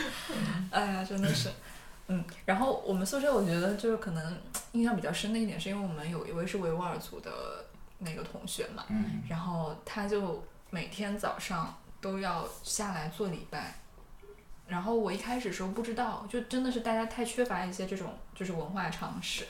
[0.70, 1.50] 哎呀，真的是，
[2.09, 4.38] 嗯，然后我们宿舍我觉得就是可能
[4.72, 7.30] 印象比较深的一点，是因为我们有一位是维吾尔族的
[7.98, 13.74] 那个同学嘛，嗯然后他就每天早上都要下来做礼拜。
[14.66, 19.44] 然后我一开始时候不知道，就真的是大家太缺乏一些这种就是文化常识，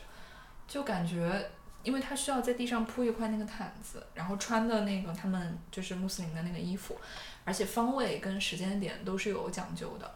[0.67, 1.51] 就感觉
[1.83, 6.97] 因为他需要在地上铺一块那个毯子，然后穿的那个他们就是穆斯林的那个衣服，
[7.45, 10.11] 而且方位跟时间点都是有讲究的。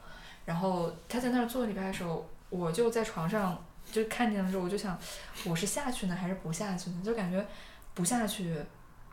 [0.44, 4.98] 然后他在那儿做礼拜的时候，我就在床上就看见了之后，我就想，
[5.44, 7.02] 我是下去呢还是不下去呢？
[7.04, 7.46] 就感觉
[7.92, 8.56] 不下去，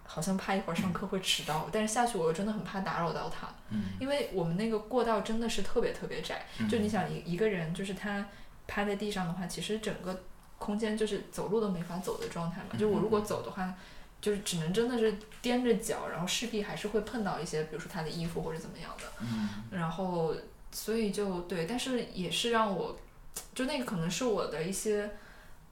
[0.08, 8.26] 好像怕一会儿上课会迟到，但是下去我又真的很怕打扰到他，嗯因为我们那个过道真的是特别特别窄，嗯就你想一一个人就是他
[8.68, 10.22] 趴在地上的话，其实整个
[10.60, 12.78] 空间就是走路都没法走的状态嘛。
[12.78, 13.74] 就我如果走的话，
[14.22, 19.04] 就是只能真的是踮着脚，然后势必还是会碰到一些，比如说他的衣服或者怎么样的。
[19.22, 20.36] 嗯然后
[20.72, 22.96] 所以就对，但是也是让我，
[23.54, 25.10] 就那个可能是我的一些，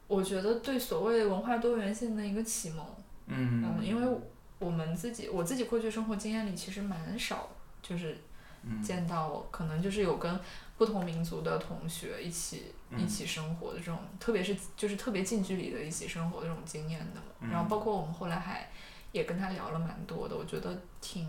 [0.08, 2.84] 我觉得对所谓文化多元性的一个启蒙。
[3.28, 3.64] 嗯。
[3.78, 4.18] 嗯，因为
[4.60, 7.50] 我们自己我自己过去生活经验里其实蛮少，
[7.82, 8.18] 就是
[8.64, 8.82] 嗯。
[8.82, 10.40] 见到可能就是有跟
[10.78, 13.00] 不同民族的同学一起、嗯。
[13.02, 17.28] 一起生活的这种，特别是就是特别近距离的一起生活的这种经验的嘛。
[17.42, 17.50] 嗯。
[17.50, 18.70] 然后包括我们后来还
[19.12, 21.28] 也跟他聊了蛮多的，我觉得挺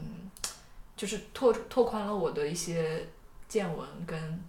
[0.97, 3.07] 就是拓拓宽了我的一些
[3.49, 4.41] 见闻跟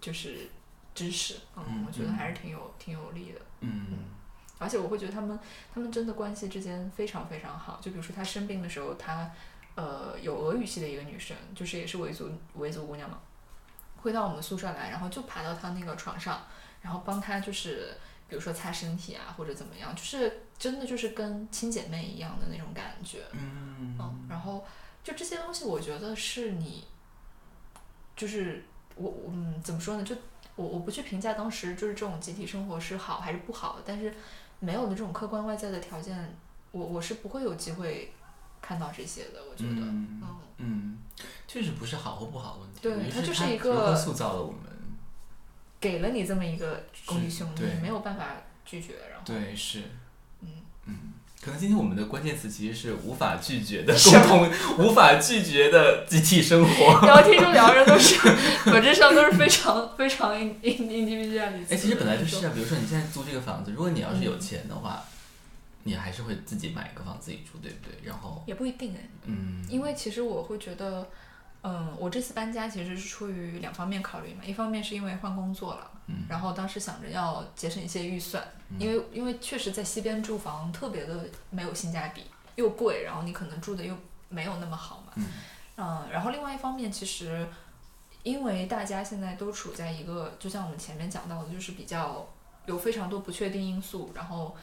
[0.00, 0.48] 就是
[0.94, 2.12] 知识，嗯，嗯我觉得嗯。
[2.14, 3.40] 还是挺有挺有利的。
[3.60, 3.86] 嗯
[4.58, 5.38] 而且我会觉得他们
[5.72, 7.78] 他们真的关系之间非常非常好。
[7.80, 9.30] 就比如说他生病的时候，他
[9.74, 13.18] 呃有俄语系的一个女生，就是也是维族维族姑娘嘛，
[13.96, 16.42] 会到我们宿舍来，然后就爬到他那个床上，
[16.80, 17.96] 然后帮他就是
[18.28, 23.24] 比如说擦身体啊或者怎么样，就是真的就是跟亲姐妹一样的那种感觉。
[23.32, 24.64] 嗯嗯，然后
[25.04, 26.86] 就这些东西，我觉得是你，
[28.16, 28.64] 就是
[28.94, 30.02] 我我嗯怎么说呢？
[30.02, 30.16] 就
[30.56, 34.14] 我我不去评价当时就是这种集体生活是好还是不好，但是
[34.60, 36.36] 没有了这种客观外在的条件，
[36.72, 38.12] 我我是不会有机会
[38.60, 39.40] 看到这些的。
[39.50, 39.82] 我觉得，
[40.58, 40.98] 嗯
[41.46, 44.60] 确实不是好或不好的问题，对它就是一个塑造了我们。
[45.78, 48.24] 给了你这么一个工具是胸，你没有办法
[48.64, 49.82] 拒绝，然后对，是，
[50.40, 50.48] 嗯
[50.86, 51.12] 嗯，
[51.42, 54.50] 可能今天我们的关键词其实是无法拒绝的共同，
[54.86, 57.00] 无法拒绝的集体生活。
[57.06, 58.18] 聊天中两个人都是
[58.66, 61.64] 本质上都是非常 非常 in in individuality。
[61.70, 65.12] 哎，其实本来就是啊，比如说你现在租这个房子，如果你要是有钱的话，嗯
[65.86, 67.92] 你还是会自己买一个房自己住，对不对？
[68.02, 71.08] 然后，也不一定哎，嗯，因为其实我会觉得，
[71.66, 78.46] 嗯，我这次搬家其实是出于两方面考虑嘛，一方面是因为换工作了，嗯然后当时想着要节省一些预算，
[78.78, 82.22] 因为因为确实在西边住房特别的没有性价比，
[82.54, 83.96] 又贵，然后你可能住的又
[84.28, 85.26] 没有那么好嘛，嗯
[85.76, 87.46] 嗯，然后另外一方面其实。
[88.22, 92.26] 因为大家现在都处在一个，就像我们前面讲到的，就是比较
[92.64, 94.56] 有非常多不确定因素，然后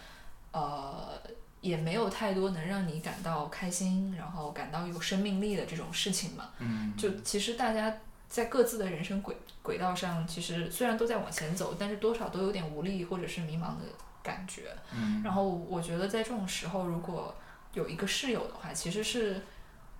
[0.51, 1.17] 呃
[1.63, 6.49] 也没有太多能让你感到开心，然后感到有生命力的这种事情嘛。
[6.59, 7.97] 嗯，就其实大家
[8.27, 13.85] 在各自的人生轨轨道上，其实虽然都在往前走，但是多少都有点无力或者是迷茫的
[14.21, 14.75] 感觉。
[14.93, 17.33] 嗯，然后我觉得在这种时候，如果
[17.73, 19.41] 有一个室友的话，其实是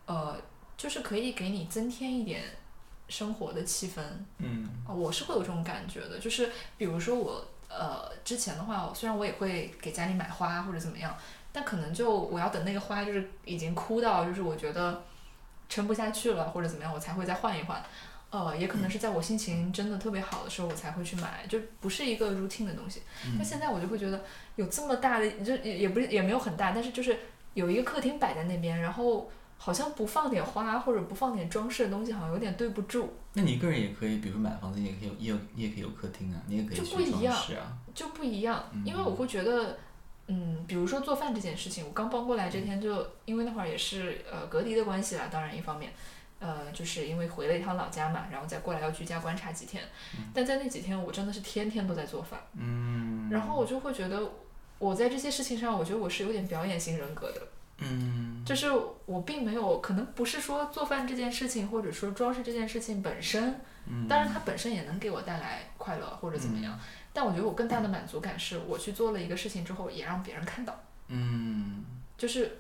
[0.06, 0.36] 呃，
[0.76, 2.44] 就是可以给你增添一点
[3.08, 4.02] 生活的气氛。
[4.40, 11.16] 嗯啊，我是会有这种感觉的，就是比如说我呃之前的话，虽然我也会给家里买花或者怎么样，
[11.54, 15.02] 但可能就我要等那个花就是已经枯到就是我觉得
[15.70, 17.82] 撑不下去了或者怎么样，我才会再换一换。
[18.32, 23.04] 呃，也可能是在我心情真的特别好的时候，我才会去买，就不是一个 routine 的东西。
[23.38, 24.20] 但现在我就会觉得
[24.56, 27.16] 有这么大的，就也也不是也没有很大，但是就是
[27.54, 33.14] 有一个客厅摆在那边，然后好像不放点花或者不放点装饰的东西，好像有点对不住。
[33.34, 37.78] 那你一个人也可以，比如买房子，你也可以有，也有，你也可以有客厅啊，你也可以就去不一样装饰啊。
[37.94, 39.78] 就不一样，因为我会觉得，
[40.36, 45.92] 嗯，比如说做饭这件事情，我刚搬过来这天就，因为那会儿也是呃隔离的关系啦，当然一方面，
[46.40, 49.84] 呃，就是因为回了一趟老家嘛，然后再过来要居家观察几天，
[50.34, 53.30] 但在那几天我真的是天天都在做饭，嗯。
[53.30, 54.32] 然后我就会觉得
[54.80, 57.42] 我在这些事情上，我觉得我是有点表演型人格的，
[57.78, 58.44] 嗯。
[58.46, 58.68] 就是
[59.06, 64.08] 我并没有，可能不是说做饭这件事情，或者说装饰这件事情本身，嗯。
[64.08, 66.78] 当然它本身也能给我带来快乐或者怎么样，
[67.14, 71.86] 但我觉得我更大的满足感是我去做了一个事情之后，也让别人看到，嗯
[72.18, 72.60] 就是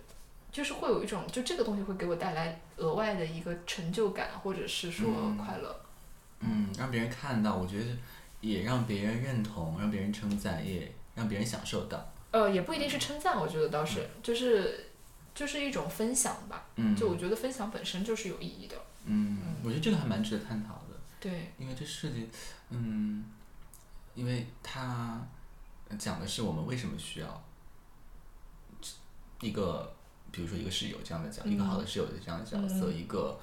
[0.51, 5.75] 就是会有一种，就这个东西会给我带来额外的一个成就感，或者是说嗯快乐。
[6.39, 7.85] 嗯，让别人看到，我觉得
[8.41, 12.13] 也让别人认同，让别人称赞，也让别人享受到。
[12.31, 14.87] 呃，也不一定是称赞，我觉得倒是就是
[15.33, 16.65] 就是一种分享吧。
[16.75, 18.75] 嗯，就我觉得分享本身就是有意义的。
[19.05, 20.99] 嗯，我觉得这个还蛮值得探讨的。
[21.19, 22.29] 对，因为这涉及，
[22.69, 23.23] 嗯，
[24.15, 25.19] 因为它
[25.97, 27.43] 讲的是我们为什么需要
[29.41, 29.91] 一个，
[30.31, 33.39] 比如说一个室友这样的角，一个好的室友的这样的角色，嗯一个，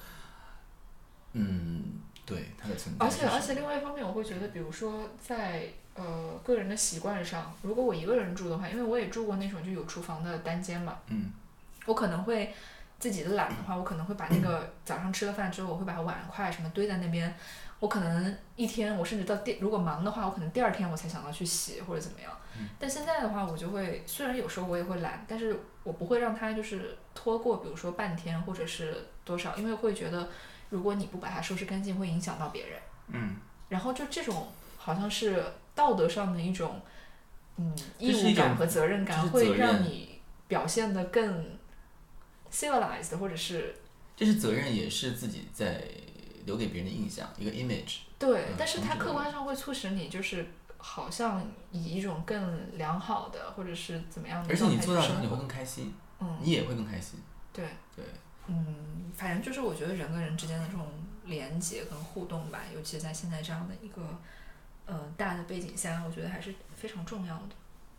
[1.33, 1.83] 嗯，
[2.25, 3.27] 对它的存在而且。
[3.27, 11.31] 而且另外一方面，我会觉得，比如说在呃个人的习惯上，如果我一个人住的话，因为我也住过那种就有厨房的单间嘛，嗯
[11.87, 12.55] 我可能会
[12.99, 17.35] 自己的懒的话，我可能会把那个早上吃了饭之后，我会把碗筷什么堆在那边。
[17.81, 22.31] 我可能一天，我甚至到第如果忙的话，我可能第二天我才想到去洗或者怎么样。
[22.79, 30.29] 但现在的话，我就会虽然有时候我也会懒，但是我不会让它就是拖过，比如说半天或者是多少，因为会觉得
[30.69, 32.79] 如果你不把它收拾干净，会影响到别人。
[33.09, 33.37] 嗯，
[33.71, 35.43] 然后就这种好像是
[35.75, 36.83] 道德上的一种，
[37.57, 41.59] 嗯，义务感和责任感，会让你表现的更
[42.53, 43.75] civilized，或者是
[44.15, 45.83] 这是责任，也是自己在
[46.45, 47.99] 留给别人的印象，一个 image。
[48.19, 55.37] 对嗯，但是它客观上会促使你就是好像以一种更良好的或者是怎么样的而且你做到之后你会。
[55.37, 57.19] 更开心，嗯，你也会更开心。
[57.53, 57.65] 对，
[57.97, 58.05] 对，
[58.47, 60.87] 嗯，反正就是我觉得人跟人之间的这种
[61.25, 64.03] 连接跟互动吧，尤其在现在这样的一个
[64.87, 67.51] 呃大的背景下，我觉得还是非常重要的。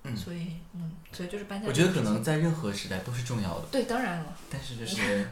[0.04, 1.72] 嗯所以嗯，所以就是搬家我。
[1.74, 5.28] 觉得可能在任何时代都是重要的，对，当然了，但是就 是，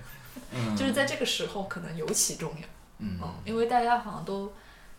[0.51, 2.67] 嗯，就是在这个时候可能尤其重要。
[2.99, 4.53] 嗯嗯，因为大家好像都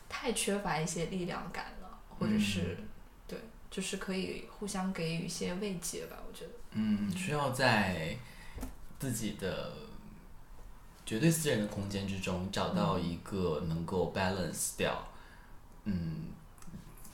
[0.09, 2.89] 太缺乏一些力量感了，或者是、嗯
[3.29, 3.39] 对，
[3.71, 6.17] 就是可以互相给予一些慰藉吧。
[6.27, 8.17] 我觉得，嗯，需要在
[8.99, 9.73] 自己的
[11.07, 15.09] 绝对私人的空间之中找到一个能够 balance 掉，
[15.85, 16.27] 嗯，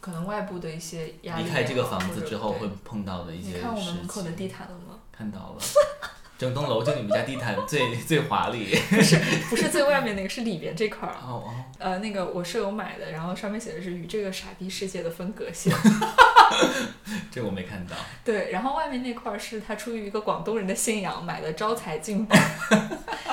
[0.00, 1.44] 可能外部的一些压力。
[1.44, 4.98] 离开这个房子之后会碰到的一些看我们门口的地毯了吗？
[5.10, 5.58] 看到了，
[6.38, 8.78] 整栋楼就你们家地毯最 最华丽。
[8.90, 9.16] 不是
[9.50, 11.14] 不是最外面那个，是里边这块儿。
[11.22, 15.72] 哦哦，呃，那个我舍友买的，然后上面写的是与这个傻逼世界的分隔线。
[17.30, 17.96] 这我没看到。
[18.24, 22.36] 对，然后外面那块儿是他出于一个广东人的信仰买的招财进宝，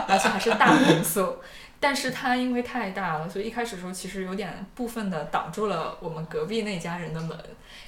[0.08, 1.40] 而且还是大红色。
[1.84, 7.38] 但是它因为太大了，所以一开始的时候其实有点部分的挡住了我们隔壁那家人的门，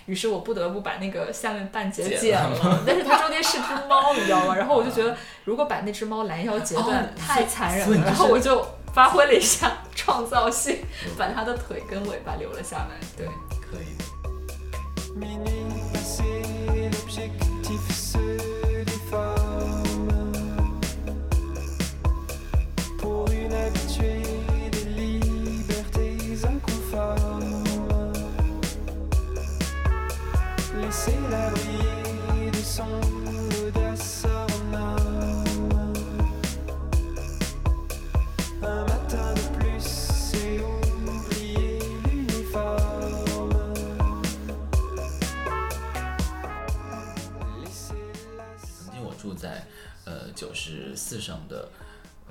[0.05, 2.83] 于是我不得不把那个下面半截剪剪了了。
[2.85, 4.53] 但是它中间是只猫，你知道吗？
[4.53, 5.15] 然后我就觉得，
[5.45, 8.05] 如果把那只猫拦腰截断，哦太残忍了。
[8.05, 10.79] 然后我就发挥了一下创造性，
[11.17, 12.99] 把它的腿跟尾巴留了下来。
[13.15, 13.25] 对，
[13.61, 13.95] 可以。
[23.54, 24.22] Pour une habituée
[24.72, 27.64] des libertés inconformes.
[30.80, 33.00] Laissez-la briller de son
[33.64, 35.92] audace hors norme.
[38.62, 42.80] Un matin de plus et oublier l'uniforme.
[47.62, 49.64] Laissez-la 曾经我住在
[50.04, 51.68] 呃九十四省的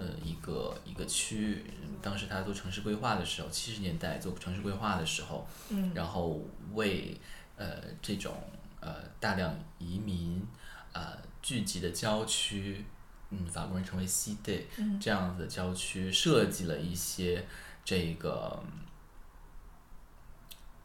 [0.05, 1.65] 呃一个一个区，域
[2.03, 5.91] 当时他做城市规划的时候，七十年代做城市规划的时候，嗯。
[5.95, 6.43] 然后
[6.75, 7.19] 为
[7.57, 8.35] 呃这种
[8.81, 10.47] 呃大量移民
[10.93, 12.85] 啊、聚集的郊区，
[13.31, 15.01] 嗯，法国人称为 c d 嗯。
[15.01, 17.47] 这样子的郊区设计了一些
[17.83, 18.63] 这个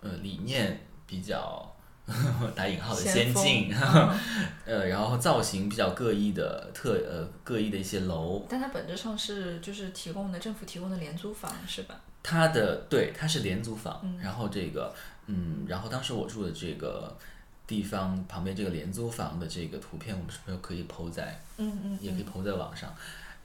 [0.01, 1.75] 呃理念比较
[2.55, 4.19] 打引号的先进，嗯
[4.65, 11.99] 呃，然后造型比较各异的特呃各异的一些楼，但它本质上是就是提供的政府提供的廉租房是吧？
[12.21, 14.93] 它的对它是廉租房，嗯然后这个
[15.27, 17.15] 嗯，然后当时我住的这个
[17.65, 22.93] 地方旁边这个廉租房的这个图片，我们是不是可以 PO 在嗯嗯也可以 PO 在网上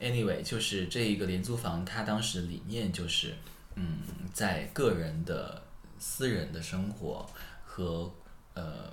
[0.00, 3.34] ？Anyway，就是这一个廉租房，它当时理念就是
[3.76, 3.98] 嗯，
[4.32, 5.62] 在个人的
[5.98, 7.24] 私人的生活
[7.64, 8.10] 和
[8.54, 8.92] 呃。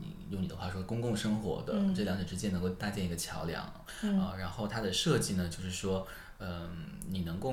[0.00, 1.92] 你用你的话说，公共生活的嗯。
[1.94, 3.64] 这两者之间能够搭建一个桥梁，
[4.02, 4.20] 嗯。
[4.20, 6.06] 啊，然后它的设计呢，就是说，
[6.38, 6.68] 嗯、
[7.08, 7.52] 你能够，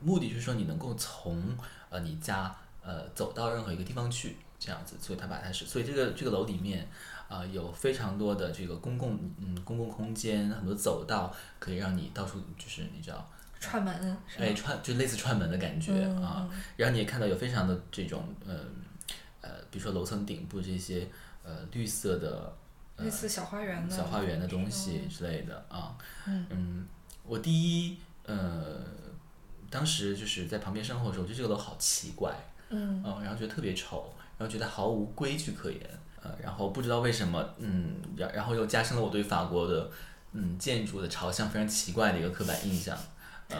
[0.00, 1.56] 目的就是说你能够从
[1.90, 2.52] 呃你家
[2.82, 6.88] 呃走到任何一个地方去，这样子，所以它把它是，所以这个这个楼里面
[7.28, 18.54] 啊、有非常多的这个公共嗯公共空间，很多走道可以让你到处就是你知道，串门哎串就类似串门的感觉、嗯啊，然后你也看到有非常的这种嗯
[19.42, 21.06] 呃比如说楼层顶部这些
[21.44, 22.56] 呃绿色的。
[22.96, 25.96] 呃类似小花园的小花园的东西之类的啊。
[26.26, 26.86] 嗯
[27.24, 28.84] 我第一呃，
[29.70, 32.30] 当时就是在旁边生活的时候，我觉得这个楼好奇怪，
[32.68, 35.80] 嗯嗯，然后觉得特别丑，然后觉得毫无规矩可言，
[36.22, 39.90] 呃，然后不知道为什么，嗯，然然后又加深了我对法国的
[40.32, 42.96] 嗯建筑的朝向非常奇怪的一个刻板印象，
[43.48, 43.58] 嗯。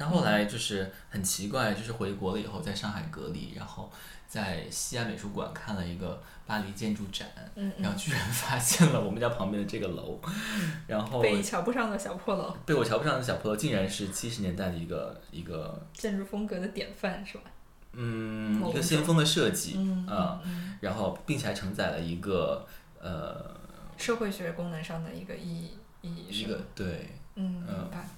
[0.00, 3.92] 但后来就是很奇怪，就是回国了以后，在上海隔离，然后
[4.26, 10.18] 在西安美术馆看了一个巴黎建筑展，嗯然后居然 发现了我们家旁边的这个楼，
[10.88, 17.44] 然后被你瞧不上的小破楼，被我瞧不上的小破楼，竟然是七十年代的一个一个建筑风格的典范是吧？
[17.92, 22.66] 嗯一个先锋的设计，嗯然后并且还承载了一个
[22.98, 23.54] 呃
[23.98, 26.58] 社会学功能上的一个意义意义一个？
[26.74, 28.08] 对嗯，嗯明白。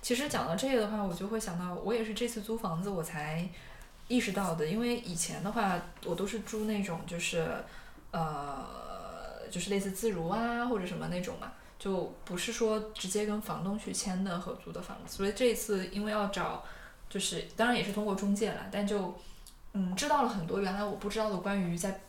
[0.00, 3.46] 其实讲到这个的话，我就会想到，我也是这次租房子我才
[4.06, 7.46] 意识到的，因为以前的话，我都是租那种就是
[8.10, 8.64] 呃，
[9.50, 15.16] 就是类似自如啊或者什么那种嘛，就不是说直接跟房东去签的合租的房子。
[15.16, 16.64] 所以这一次因为要找，
[17.10, 19.14] 就是当然也是通过中介啦，但就
[19.72, 22.00] 嗯知道了很多原来我不知道的关于在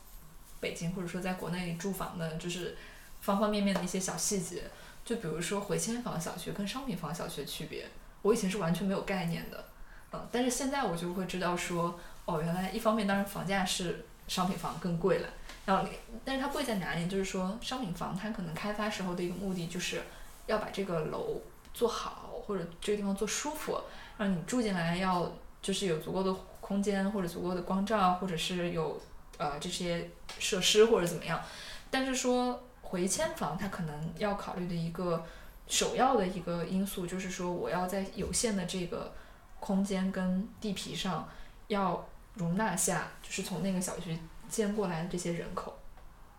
[0.62, 2.78] 北京或者说在国内住房的，就是
[3.20, 4.64] 方方面面的一些小细节。
[5.10, 7.84] 就比如说回迁房小区跟商品房小区的区别，
[8.22, 9.66] 我以前是完全没有概念的，
[10.12, 15.30] 嗯，但是现在我就会知道说，哦，原来一方面当然房价是商品房更贵了，
[15.66, 15.90] 然后
[16.24, 17.08] 但是它贵在哪里？
[17.08, 20.00] 就是说商品房它可能开发时候的一个目的就是
[20.46, 21.42] 要把这个楼
[21.74, 23.82] 做好，或者这个地方做舒服，
[24.20, 26.32] 让你住进来要就是有足够的
[26.62, 29.02] 空间或者足够的光照，或者是有
[29.40, 30.08] 呃这些
[30.38, 31.42] 设施或者怎么样，
[31.90, 32.64] 但是说。
[32.90, 35.24] 回迁房，它可能要考虑的一个
[35.68, 39.14] 首要的一个因素，就是说我要在有限的这个
[39.60, 41.30] 空间跟地皮上，
[41.68, 44.18] 要容纳下，就是从那个小区
[44.50, 45.78] 迁过来的这些人口，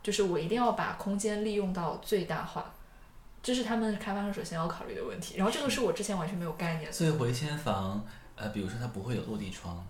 [0.02, 2.74] 就是我一定要把空间利用到最大化，
[3.40, 5.36] 这是他们开发商首先要考虑的问题。
[5.36, 5.80] 然后这个是。
[5.80, 6.92] 我之前完全没有概念的。
[6.92, 9.86] 所以回迁房呃，比如说它不会有落地窗，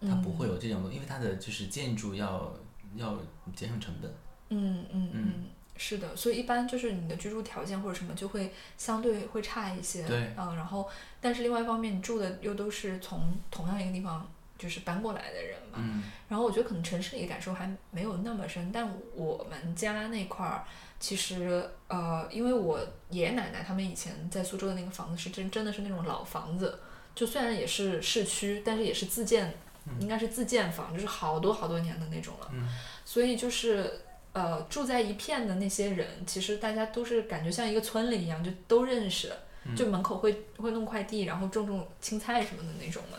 [0.00, 2.54] 它不会有这种，因为它的就是建筑要
[2.94, 3.18] 要
[3.56, 4.08] 节省成本，
[4.50, 5.12] 嗯嗯嗯。
[5.12, 5.44] 嗯，
[5.76, 10.04] 是的，所以一般就是你的居住条件或者什么就会相对会差一些。
[10.04, 10.88] 对嗯，然后
[11.20, 20.64] 但是另外一方面，你住的又都是从同样一个地方就是搬过来的人嘛，嗯然后我觉得可能城市里的感受还没有那么深，但我们家那块儿
[20.98, 22.78] 其实呃，因为我
[23.10, 26.80] 爷爷奶奶他们以前在苏州的那个房子是真真的是那种老房子，
[27.14, 29.54] 就虽然也是市区，但是也是自建，
[30.00, 32.48] 应该是自建房，就是好多好多年的那种了。
[32.52, 32.66] 嗯
[33.04, 34.00] 所以就是
[34.36, 39.32] 呃，住在一片的那些人，其实大家都是感觉像一个村里一样，就都认识，
[39.74, 43.18] 就门口会会弄块地，然后种种青菜什么的那种的。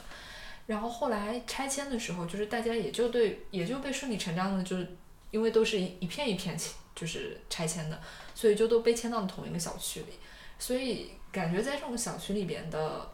[0.68, 4.88] 然后后来拆迁的时候，就是大家也就对，也就被顺理成章的，就是
[5.32, 6.56] 因为都是一一片一片
[6.94, 8.00] 就是拆迁的，
[8.36, 10.14] 所以就都被迁到了同一个小区里。
[10.60, 13.10] 所以感觉在这种小区里边的，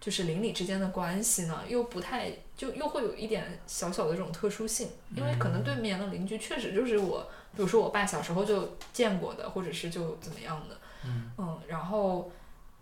[0.00, 7.28] 就是邻里之间的关系呢，又不太就又会有一点小小的这种特殊性，因为可能对面的邻居确实就是我，
[7.58, 11.60] 比如说我爸小时候就见过的，或者是就怎么样的，嗯。
[11.66, 12.30] 然后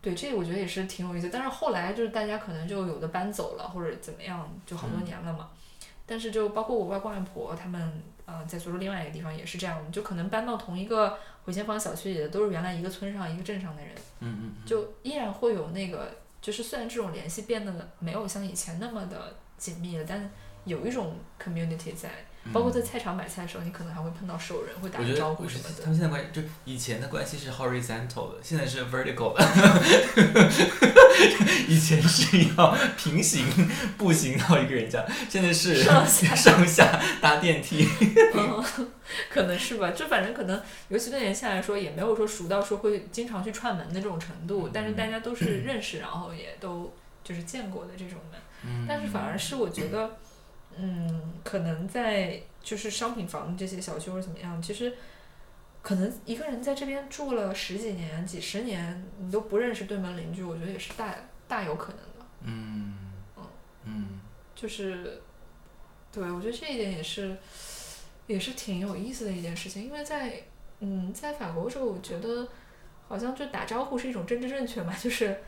[0.03, 5.49] 对这个我觉得也是挺有意思，但是后来就是大家可能就有的搬走了或者怎么样，就好多年了嘛。
[6.05, 14.67] 但是就包括我外公外婆他们，呃，在苏州另外一个地方也是这样，就可能搬到同一个回迁房小区里的，都是原来一个村上一个镇上的人，嗯嗯。
[14.67, 16.13] 就依然会有那个，
[16.43, 20.31] 就是虽然这种联系变得没有像以前那么的紧密了，但
[20.67, 22.11] 有一种 community 在，
[22.53, 25.83] 包括在菜场买菜的时候，你可能还会碰到熟人，会打招呼什么的。
[25.83, 29.45] 他们现在关系就以前的关系是 horizontal 的，现在是 vertical 的。
[31.69, 33.45] 以前是要平行
[33.97, 37.89] 步行到一个人家，现在是上下 上下搭电梯。
[38.35, 38.65] 嗯，
[39.31, 46.95] 可能是吧，就反正可能，尤其对年轻人来说，也没有说熟到说会经常去串门的这种程度，但是大家都是 认识，然后也都
[47.25, 48.41] 就是见过的这种门。
[48.89, 50.17] 但是反而是我觉得，
[50.79, 54.93] 嗯，可能在就是商品房这些小区或者怎么样，其实
[55.83, 61.15] 可能一个人在这边住了十几年、几十年，你都不认识对门邻居，我觉得也是大
[61.49, 62.27] 大有可能的。
[62.43, 63.45] 嗯嗯。
[63.85, 64.21] 嗯。
[64.55, 65.21] 就是，
[66.11, 67.37] 对我觉得这一点也是，
[68.27, 70.43] 也是挺有意思的一件事情，因为在
[70.81, 72.49] 嗯，在法国的时候，我觉得
[73.07, 75.39] 好像就打招呼是一种政治正确嘛，就是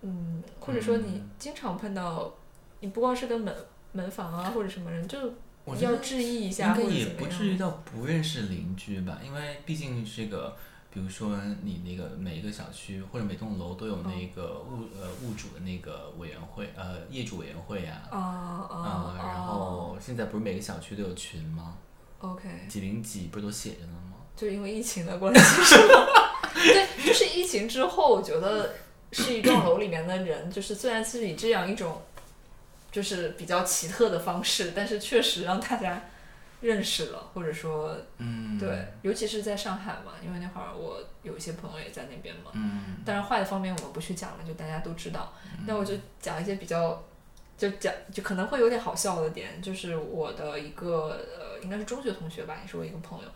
[0.00, 1.30] 嗯，或者说你嗯。
[1.38, 2.34] 经常碰到，
[2.80, 3.54] 你不光是跟门
[3.96, 5.18] 门房啊或者什么人，就
[5.80, 7.38] 要质疑一下应或该也不者怎么样。
[7.38, 10.54] 至于到不认识邻居吧，因为毕竟这个，
[10.92, 21.74] 比如说你那个每一个小区或者每栋楼都有那个物呃物主的那个委员会呃业主委员会呀、啊啊啊，然啊后现在不是每个小区都有群吗
[22.20, 24.16] ？！OK，几零几不是都写着呢吗？
[24.36, 26.06] 就因为疫情的关系是吗？
[26.54, 28.74] 对，就是疫情之后，我觉得
[29.12, 32.00] 是一幢楼里面的人，就是虽然是以这样一种
[32.96, 36.00] 就是比较奇特的方式，但是确实让大家
[36.62, 42.52] 认识了，或者说嗯，对，尤其是在上海嘛，因为那会儿我有一些朋友也在那边嘛。
[42.54, 45.34] 嗯当然坏的方面我们不去讲了，就大家都知道。
[45.66, 47.04] 那我就讲一些比较，
[47.58, 53.28] 就讲就可能会有点好笑的点，就是我的一个呃，应该是中学同学吧，也是我一个朋友，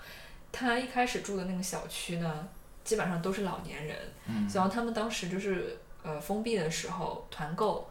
[0.51, 2.49] 他一开始住的那个小区呢，
[2.83, 3.95] 基本上都是老年人，
[4.27, 7.90] 嗯然后他们当时就是呃封闭的时候团购，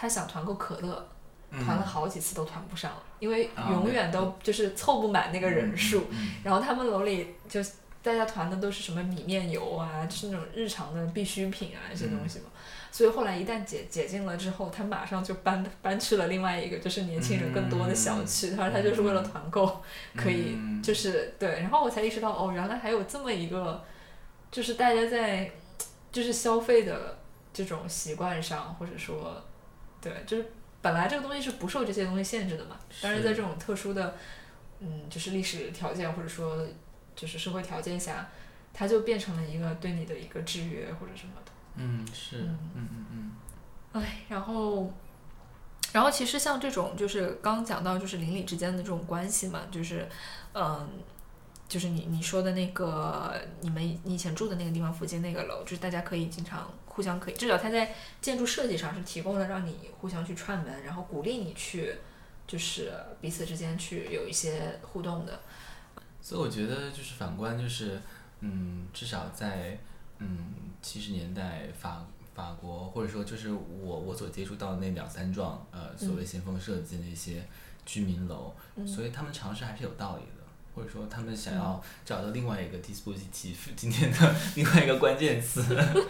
[0.00, 1.08] 他想团购可乐。
[1.52, 6.06] 团了好几次都团不上，因为永远都就是凑不满那个人数。
[6.12, 7.60] 嗯然后他们楼里就
[8.00, 12.44] 大家团的都是什么米面油啊，就是那种日常的必需品啊一些东西嘛。
[12.92, 18.50] 所以后来一旦解解禁了之后，他马上就搬搬去了另外一个就是年轻人更多的小区。
[18.50, 19.82] 他说他就是为了团购，
[20.14, 21.58] 可以嗯就是对。
[21.62, 23.82] 然后我才意识到哦，原来还有这么一个，
[24.52, 25.50] 就是大家在
[26.12, 27.18] 就是消费的
[27.52, 29.42] 这种习惯上，或者说
[30.00, 30.46] 对，就是
[30.82, 34.14] 本来这个东西是不受这些东西限制的嘛，但是在这种特殊的
[34.80, 36.66] 嗯，就是历史条件或者说
[37.14, 38.28] 就是社会条件下，
[38.72, 41.52] 它就变成了一个对你的一个制约或者什么的。
[41.76, 44.92] 嗯是嗯嗯嗯嗯哎，然后，
[45.92, 50.08] 然后其实像这种就是刚刚讲到就是邻里之间的这种关系嘛，就是
[50.54, 50.88] 嗯。
[51.68, 56.68] 就是你你说的那个，你们你以前住的那个地方附近那个楼，就是大家可以经常
[57.00, 61.94] 互相可以，至少它在建筑设计上是提供了让你互相去串门，然后鼓励你去，
[62.46, 62.92] 就是
[63.22, 65.40] 彼此之间去有一些互动的。
[66.20, 67.98] 所以我觉得就是反观就是，
[68.40, 69.78] 嗯，至少在
[70.18, 77.42] 嗯七十年代法法国或者说就是我我所接触到的那两三幢呃所谓先锋设计的一些
[77.86, 80.39] 居民楼，嗯所以他们尝试还是有道理的。
[80.80, 85.62] 或者说，他们想要找到另外一个 dispositif， 今天的 另外一个关键词，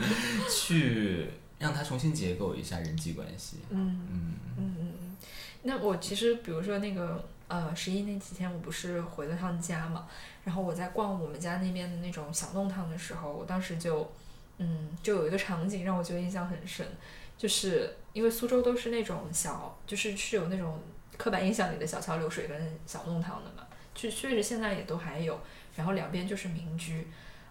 [0.49, 3.57] 去让它重新结构一下人际关系。
[3.71, 5.17] 嗯嗯嗯嗯嗯。
[5.63, 10.07] 那我其实比如说那个呃十一那几天，我不是回了趟家嘛，
[10.45, 14.11] 然后我在逛我们家那边的那种小弄堂的时候，我当时就
[14.59, 16.87] 嗯就有一个场景让我觉得印象很深，
[17.37, 20.81] 就是因为苏州都是那种小，就是是有那种
[21.19, 23.67] 刻板印象里的小桥流水跟小弄堂的嘛，
[24.01, 25.39] 确确实现在也都还有，
[25.77, 27.07] 然后两边就是民居。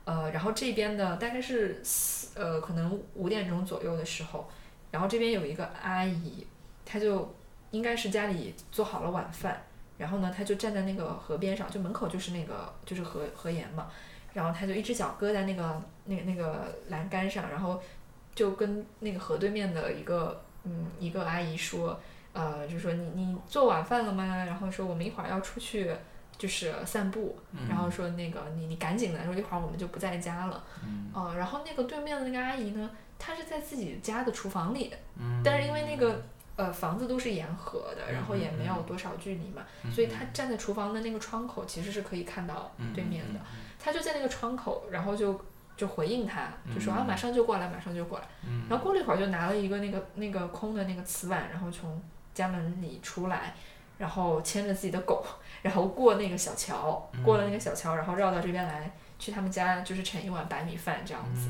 [0.05, 4.49] 呃，然后这边的大概是四呃，可能五点钟左右的时候，
[4.89, 6.47] 然后这边有一个阿姨，
[6.83, 7.35] 她就
[7.69, 9.61] 应该是家里做好了晚饭，
[9.99, 13.91] 然后呢，她就站在那个河边上，就门口就是那个就是河河沿嘛，
[14.33, 17.79] 然后她就一只脚搁在那个那个那个栏杆上，然后
[18.33, 21.99] 就跟那个河对面的一个嗯一个阿姨说，
[22.33, 24.25] 呃，就说你你做晚饭了吗？
[24.45, 25.91] 然后说我们一会儿要出去
[26.39, 27.37] 就是散步，
[27.67, 30.63] 然后说那个你你赶紧的，说一会儿我们就不在家了。
[30.83, 36.23] 嗯呃，然后那个对面的那个阿姨呢，她是在自己家的厨房里，嗯但是因为那个
[36.55, 39.61] 呃房子都是沿河的，然后也没有多少距离嘛，
[39.91, 43.39] 所以她站在厨房的那个窗口其实是可以看到对面的。
[43.77, 45.39] 她就在那个窗口，然后就
[45.75, 48.25] 就回应他，就说啊马上就过来，马上就过来。
[48.69, 52.01] 然后过了一会儿就拿了一个那个那个空的那个瓷碗，然后从
[52.33, 53.53] 家门里出来，
[53.99, 55.23] 然后牵着自己的狗，
[55.61, 61.49] 然后过那个小桥，过了那个小桥，然后绕到这边来，去他们家就是盛一碗白米饭这样子。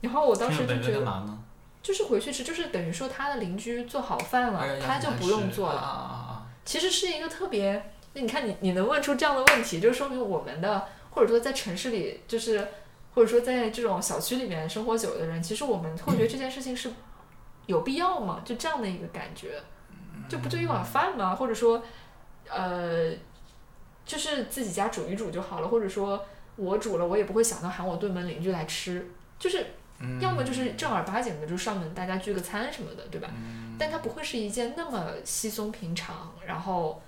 [0.00, 1.38] 然后我当时就觉得？
[1.82, 6.46] 就是回去吃，就是等于说他的邻居做好饭哎了，他就不用做了。
[6.64, 12.68] 其实是一个特别，你看你你能问出这样的问题，就说明我们的或者说在城市里，就是
[13.14, 16.88] 或者说在这种小区里面生活久的人，其实我们会觉得这件事情是
[17.66, 18.42] 有必要吗？
[18.44, 19.60] 就这样的一个感觉，
[20.32, 21.34] 就不就一碗饭吗？
[21.34, 21.82] 或者说，
[22.48, 23.12] 呃，
[24.06, 26.24] 就是自己家煮一煮就好了，或者说
[26.56, 29.06] 我煮了，我也不会想到喊我对门邻居来吃，
[29.38, 29.66] 就是
[30.22, 33.28] 要么就是正儿八经的就上门大家聚个餐什么的，对吧？
[33.78, 37.02] 但它不会是一件那么稀松平常，然后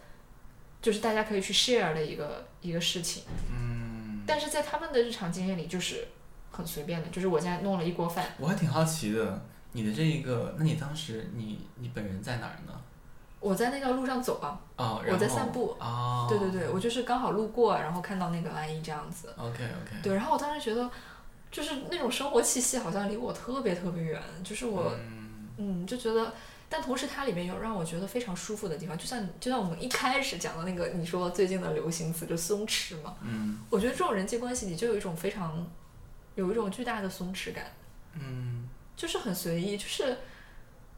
[0.82, 3.22] 就是大家可以去 share 的一个一个事情。
[3.50, 6.06] 嗯，但是在他们的日常经验里，就是
[6.50, 9.40] 很随便的，就是我现在弄了一锅饭，我还挺好奇的，
[9.72, 12.78] 你的这一个，那你当时你你本人在哪儿呢？
[13.44, 15.76] 我在那个路上走啊，哦，我在散步。
[15.78, 20.90] 哦，对对对，我就是刚好路过，然后看到那个阿姨这样子，，OK OK，对，然后我当时觉得，
[21.50, 24.90] 就是那种生活气息好像离我特别特别远，就是我，
[25.58, 26.32] 嗯，就觉得。
[26.66, 33.60] 但同时，它里面有让我觉得非常舒服的地方，就像就像我们一开始讲的那个，你说最近的流行词就松弛嘛，嗯。
[33.70, 35.64] 我觉得这种人际关系里就有一种非常，
[36.34, 37.66] 有一种巨大的松弛感，
[38.14, 38.68] 嗯。
[38.96, 40.16] 就是很随意，就是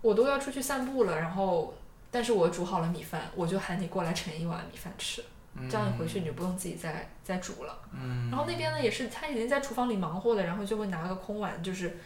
[0.01, 1.75] 我都要出去散步了，然后
[2.17, 5.23] 但是我煮好了米饭，我就喊你过来盛一碗米饭吃，
[5.69, 7.79] 这样你回去你就不用自己再再煮了。
[7.93, 11.99] 嗯，然后那边呢也是他已经在厨房里忙活了，然后就会拿个空碗，就是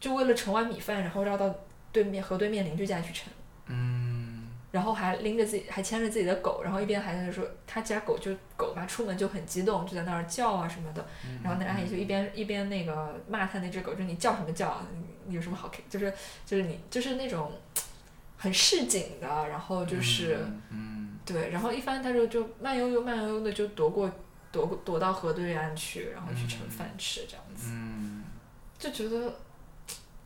[0.00, 1.54] 就为了盛碗米饭，然后绕到
[1.92, 3.32] 对面河对面邻居家去盛。
[3.66, 11.06] 嗯然后还拎着自己，还牵着自己的狗，然后一边还在说他家狗就狗吧，出门就很激动，就在那儿叫啊什么的。
[11.44, 14.84] 然后那阿姨就一边一边那个骂他那只狗，就你叫什么叫啊？
[15.28, 15.70] 有什么好？
[15.88, 16.12] 就是
[16.44, 17.52] 就是你就是那种
[18.42, 24.10] 很市井的，然后就是、嗯对，然后一翻他就就慢悠悠慢悠悠的就躲过
[24.50, 28.24] 躲过躲到河对岸去，然后去盛饭吃这样子，嗯
[28.76, 29.32] 就觉得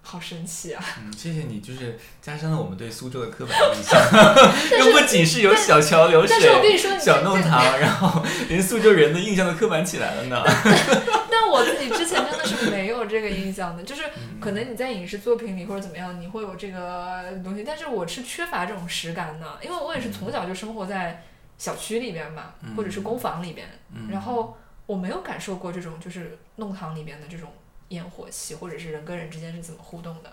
[0.01, 0.83] 好神奇啊！
[0.99, 4.01] 嗯，谢谢你，就是加深了我们对苏州的刻板印象。
[4.81, 10.43] 又不仅是有小桥流但是我跟你说水、小弄堂，然后连苏州人的印象都刻板起来了呢。
[11.39, 14.03] 但我自己之前真的是没有这个印象的，就是
[14.41, 21.23] 可能你在影视作品里或者怎么样，你会有这个东西，但是我是缺乏这种实感的，因为我也是从小就生活在
[21.59, 23.69] 小区里边嘛，或者是公房里边，
[24.09, 24.57] 然后
[24.87, 27.53] 我没有感受过这种就是弄堂里边的这种
[27.89, 30.33] 烟火气，或者是人跟人之间是怎么互动的，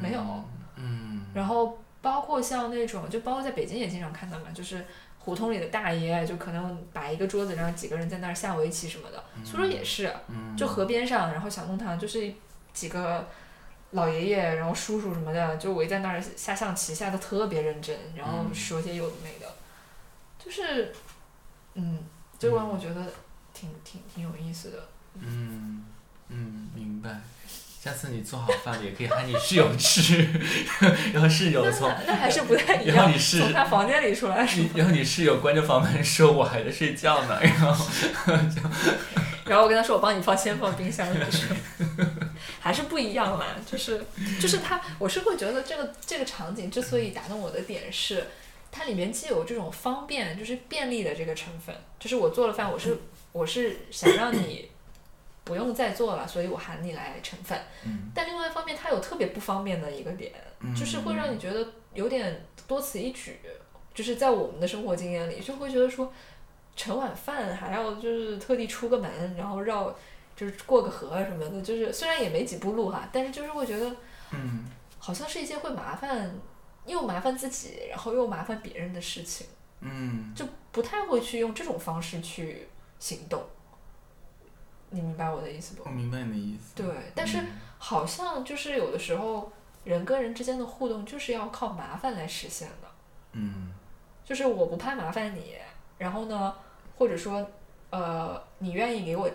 [0.00, 0.20] 没有。
[0.76, 1.26] 嗯。
[1.34, 4.86] 然后包括像那种，就包括在北京也经常看到嘛，就是
[5.24, 9.24] 胡同里的大爷，就可能摆一个桌子，然后几个人在那儿下围棋什么的。
[9.42, 10.14] 苏州也是，
[10.54, 12.30] 就河边上，然后小弄堂就是
[12.74, 13.26] 几个
[13.92, 19.46] 老爷爷，然后叔叔什么的，就围在那儿下象棋，下的特别认真，然后说些有的没的，
[20.38, 20.92] 就是，
[21.72, 22.00] 嗯，
[22.38, 23.10] 这关我觉得
[23.54, 24.88] 挺挺挺有意思的。
[25.14, 25.84] 嗯
[26.28, 27.20] 嗯，明白。
[27.84, 30.26] 下次你做好饭也可以喊你室友吃，
[31.12, 37.86] 然后室友从那那还是不太一样然后你，是从他房间里出来然后你室友关着房门说我还在睡觉呢，然后
[39.44, 41.42] 然后我跟他说，我帮你放先放冰箱里去，
[42.58, 43.48] 还是不一样啦。
[43.70, 44.02] 就是
[44.40, 48.28] 就是他，我是会觉得这个这个场景之所以打动我的点是，
[48.72, 54.70] 它里面既有这种方便，就是便利的这个成分，就是我做了饭，我是我是想让你
[55.44, 57.62] 不用再做了，所以我喊你来盛饭。
[58.14, 60.32] 但另外一方面，它有特别不方便的一个点，
[60.74, 63.38] 就是会让你觉得有点多此一举。
[63.92, 66.12] 就是在我们的生活经验里，就会觉得说，
[66.74, 69.94] 盛碗饭还要就是特地出个门，然后绕
[70.34, 73.94] 就是过个河什么的，就是虽然也没几步路哈，但是就是会觉得，
[74.32, 74.64] 嗯
[74.98, 76.34] 好像是一件会麻烦
[76.86, 79.46] 又麻烦自己，然后又麻烦别人的事情，
[79.80, 82.66] 嗯就不太会去用这种方式去
[82.98, 83.44] 行动。
[84.94, 85.90] 你明白我的意思不我？
[85.90, 86.74] 明白你的意思。
[86.76, 87.38] 对，但是
[87.78, 92.88] 好像就是有的时候，人跟人之间的互动就是要靠麻烦来实现的。
[93.32, 93.72] 嗯
[94.24, 95.56] 就是我不怕麻烦你，
[95.98, 96.54] 然后呢，
[96.96, 97.46] 或者说，
[97.90, 99.28] 呃，你愿意给我，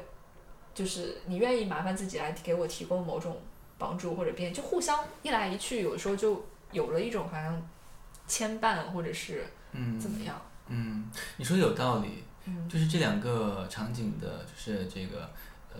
[0.73, 3.37] 就是你愿意麻烦自己来给我提供某种
[3.77, 7.61] 帮助或者便利，就互相一来一去，有的时候就有了一种好像
[8.25, 10.41] 牵绊或者是嗯怎么样。
[10.67, 15.29] 嗯，你说的有道理，嗯，就是这两个场景的，就是这个呃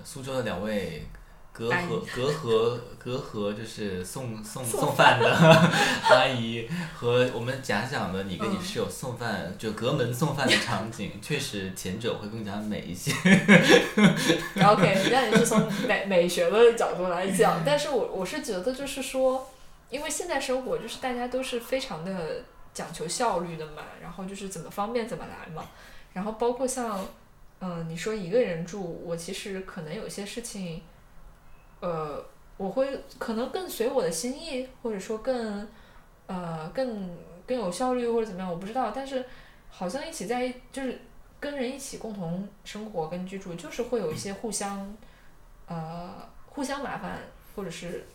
[0.04, 1.08] 苏州的两位
[1.52, 13.12] 隔阂隔阂隔阂，就是送送送饭的阿姨和我们假想的你跟你嗯室友送饭、就隔门送饭的场景，确实前者会更加美一些。
[14.64, 19.50] OK，那你是从美美学的角度来讲，但是我我是觉得就是说，
[19.90, 25.64] 因为现在生活就是大家都是非常的讲求效率的嘛，然后就是怎么方便怎么来嘛，
[26.14, 27.06] 然后包括像，
[27.60, 30.82] 嗯、你说一个人住，我其实可能有些事情，
[31.82, 32.24] 呃，
[32.58, 35.68] 我会可能更随我的心意，或者说更，
[36.28, 39.26] 呃，更更有效率或者怎么样，我不知道，但是
[39.70, 41.00] 好像一起在一就是
[41.40, 44.96] 跟人一起共同生活跟居住，就是会有一些互相，
[45.68, 46.14] 呃，
[46.48, 47.20] 互相麻烦，
[47.56, 48.06] 或者是，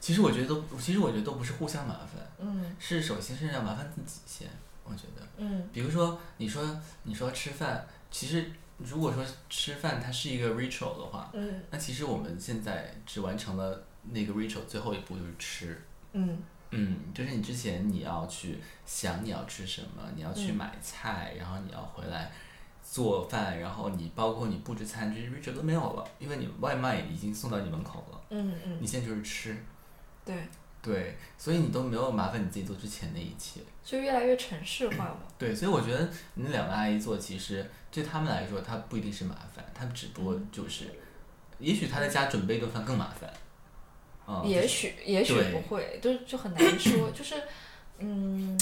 [0.00, 4.48] 其实我觉得都，其实我觉得都不是互相麻烦，嗯是首先是要麻烦自己先，
[4.82, 5.22] 我觉得。
[5.38, 15.82] 嗯比如说，你说你说吃饭，其实如果说吃饭它是一个 ritual 的话，嗯那其实我们现在只完成了那个 ritual 最后一步就是吃。
[16.12, 22.32] 嗯嗯，就是你之前你要去想你要吃什么，你要去嗯买菜，然后你要回来
[22.82, 29.56] 做饭，然后你包括你布置餐具 ritual 都没有了，因为你外卖已经送到你门口了，嗯嗯，你现在就是吃。
[30.24, 30.34] 对，
[30.86, 33.60] 对，所以你都没有麻烦你自己做之前的一切。
[33.84, 35.18] 就越来越城市化了。
[35.36, 40.84] 对，所以我觉得你两个阿姨做，其实对他们来说，它不一定是麻烦，他们只不过嗯就是，
[41.58, 43.28] 也许他在家准备一顿饭更麻烦。
[44.26, 47.34] 啊、也许也许不会，就就很难说，就是，
[47.98, 48.58] 嗯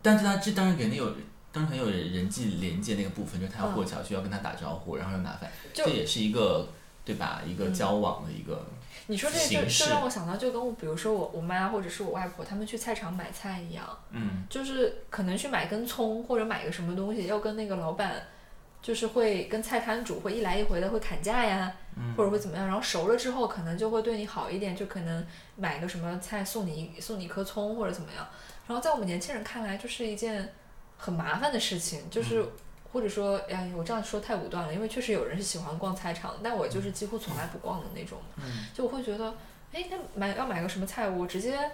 [0.00, 1.12] 但是他这当然肯定有，
[1.50, 6.68] 当然很有人人际连接那个部分，就是他要过嗯桥需要跟他打招呼，然后又麻烦，这也是一个
[7.04, 7.42] 对吧？
[7.44, 8.64] 一个嗯交往的一个，
[9.08, 14.44] 你说这就就让我想到，就跟我比如说我我妈或者是我外婆他们去菜场买菜一样，嗯。
[14.50, 18.26] 就是可能去买根葱或者买个什么东西，要跟那个老板，
[18.82, 22.14] 就是会跟菜摊主会一来一回的会砍价呀，嗯。
[22.16, 28.26] 或者会怎么样，然后熟了之后可能就会对你好一点，就可能买个什么菜送你送你一颗葱或者怎么样，
[28.66, 30.52] 然后在我们年轻人看来就是一件
[30.96, 32.44] 很麻烦的事情，就是。
[32.92, 38.18] 或者说，哎，我这样说太武断了，因为确实有人是喜欢逛菜场，但我就是几乎从来不逛的那种。
[38.38, 39.34] 嗯就我会觉得，
[39.72, 41.70] 哎，那买要买个什么菜，我直接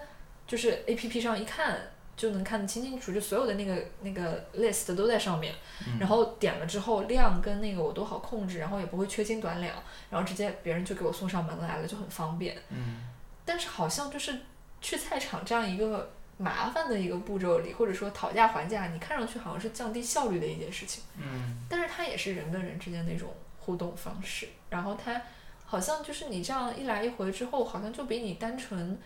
[0.47, 1.77] 就是 A P P 上一看
[2.15, 5.53] 就能看得清清楚，就所有的那个那个 list 都在上面，
[5.87, 9.75] 嗯然后点了之后量跟那个我都好控制，然后也不会缺斤短两，
[10.09, 12.57] 然后直接别人就给我送上门来了，就很方便。
[12.69, 13.03] 嗯
[13.45, 14.33] 但是好像就是
[14.79, 16.13] 去菜场这样一个
[16.43, 21.03] 麻烦的一个步骤里，或者说讨价还价，你看上去好像是降低效率的一件事情。
[21.17, 24.47] 嗯但是它也是人跟人之间的一种互动方式。
[24.69, 25.21] 然后它
[25.65, 28.99] 好像就是你这样一来一回之后，好像就比你单纯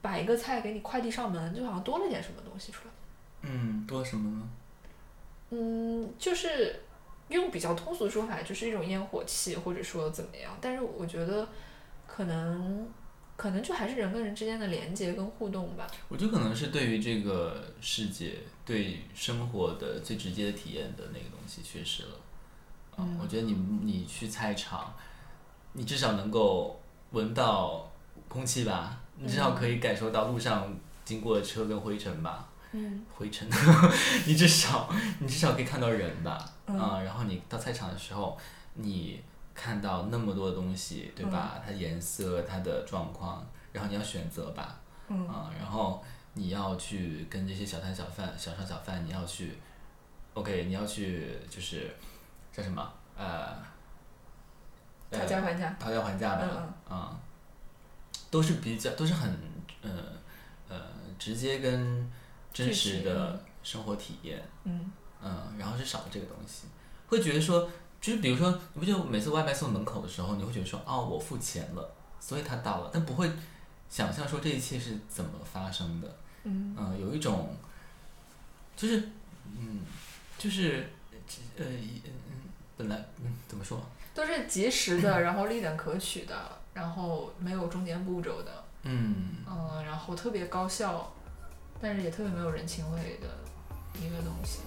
[0.00, 2.94] 把一个菜给你快递上门，就好像多了点什么东西出来。
[3.42, 4.48] 嗯，多什么呢？
[5.50, 6.80] 嗯，就是
[7.28, 10.56] 用比较通俗的说法，就是一种烟火气，或者说怎么样。
[10.60, 11.46] 但是我觉得
[12.06, 12.88] 可能
[13.42, 15.84] 可能就还是人跟人之间的连接跟互动吧。
[16.08, 22.10] 我觉得可能是对于这个世界、对生活的最直接的体验的那个东西缺失了。
[22.94, 24.94] 啊嗯我觉得你你去菜场，
[25.72, 26.80] 你至少能够
[27.10, 27.90] 闻到
[28.28, 30.72] 空气吧，你至少可以感受到路上
[31.04, 32.48] 经过的车跟灰尘吧。
[32.70, 33.48] 嗯 灰尘，
[34.26, 34.88] 你至少
[35.18, 38.38] 你至少可以看到人吧，嗯啊、然后你到菜场的时候，
[38.74, 39.20] 你
[39.54, 41.26] 看到那么多的东西，对。
[41.26, 41.60] 吧？
[41.64, 45.28] 它颜色、它的状况，然后你要选择吧，嗯。
[45.28, 46.02] 啊、然后
[46.34, 49.58] 你要去跟这些小摊小贩、小商小贩，你要去
[50.34, 51.94] ，OK，你要去就是
[52.52, 52.92] 叫什么？
[53.16, 53.56] 呃，
[55.10, 55.76] 呃讨价还价。
[55.78, 57.20] 讨价还价吧，嗯啊、
[58.30, 59.30] 都是比较都是很
[59.82, 59.90] 呃
[60.68, 60.80] 呃
[61.18, 62.10] 直接跟
[62.52, 63.40] 真实的。
[63.62, 64.90] 生活体验，嗯。
[65.22, 66.66] 嗯，然后是少了这个东西，
[67.06, 67.70] 会觉得说，
[68.02, 73.30] 就是比如说，你不就每次外卖送门口的时候，你会觉得说，哦，我付钱了，所以他到了，但不会
[73.88, 77.56] 想象说这一切是怎么发生的，嗯呃，有一种，
[78.76, 79.08] 就是，
[79.56, 79.82] 嗯，
[80.36, 80.90] 就是，
[81.56, 81.64] 呃，
[82.76, 83.80] 本来，嗯，怎么说？
[84.12, 86.34] 都是及时的，然后立点可取的，
[86.74, 91.14] 然后没有中间步骤的，嗯，嗯，然后特别高效，
[91.80, 93.28] 但是也特别没有人情味的
[94.00, 94.58] 一个东西。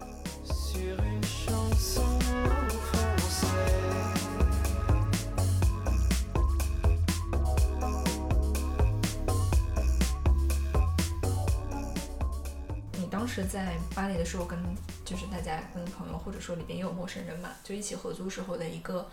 [12.98, 14.58] 你当时在巴黎的时候跟
[15.04, 19.08] 就是大家跟朋友或者说里边也有陌生人嘛就一起合租时候的一个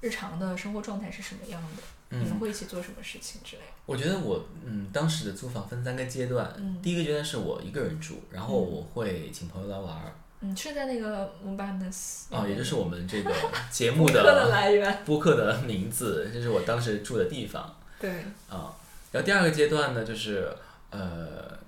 [0.00, 1.82] 日常的生活状态是什么样的？
[2.18, 3.68] 你们会一起做什么事情之类的？
[3.86, 6.80] 我觉得我嗯当时的租房分三个阶段。
[6.82, 10.14] 第一个阶段是我一个人住然后我会请朋友来玩
[10.46, 13.32] 嗯，是在那个 m o b a n e s 啊，也就是我们这个
[13.70, 15.04] 节目课的的来源。
[15.04, 17.76] 播客的名字，这是我当时住的地方。
[17.98, 18.10] 对，
[18.48, 18.72] 啊，
[19.10, 20.48] 然后第二个阶段呢，就是
[20.90, 21.58] 呃，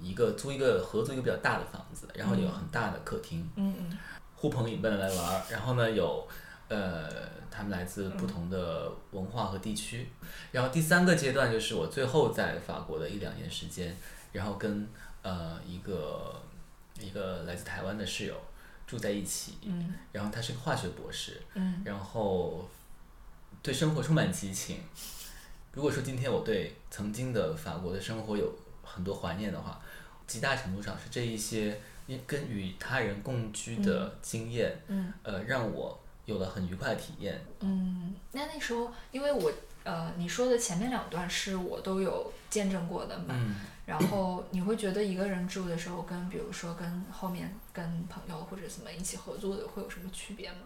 [0.00, 3.98] 一个租一个合租一个比较大的房子，然后有很大的客厅，嗯嗯
[4.36, 6.26] 呼朋引伴的来玩儿，然后呢有
[6.68, 7.08] 呃
[7.50, 10.08] 他们来自不同的文化和地区，
[10.50, 13.96] 然后第三个阶段就是我最后在法国的一两年时间，
[14.32, 14.88] 然后跟
[15.22, 16.40] 呃一个
[17.00, 18.34] 一个来自台湾的室友
[18.86, 19.94] 住在一起，嗯。
[20.12, 21.82] 然后他是个化学博士，嗯。
[21.84, 22.68] 然后
[23.62, 24.78] 对生活充满激情。
[25.72, 29.80] 如果说今天我对曾经的法国的生活有很多怀念的话，
[30.26, 31.80] 极大程度上是这一些
[32.26, 35.12] 跟与他人共居的经验，嗯。
[35.22, 37.40] 呃，让我有了很愉快的体验。
[37.60, 39.50] 嗯，那那时候因为我
[39.82, 43.56] 呃你说的前面两段是我都有见证过的嘛，嗯，
[43.92, 50.60] 然后你会觉得一个人住的时候跟比如说跟后面跟朋友或者什么一起合租的会有什么区别吗？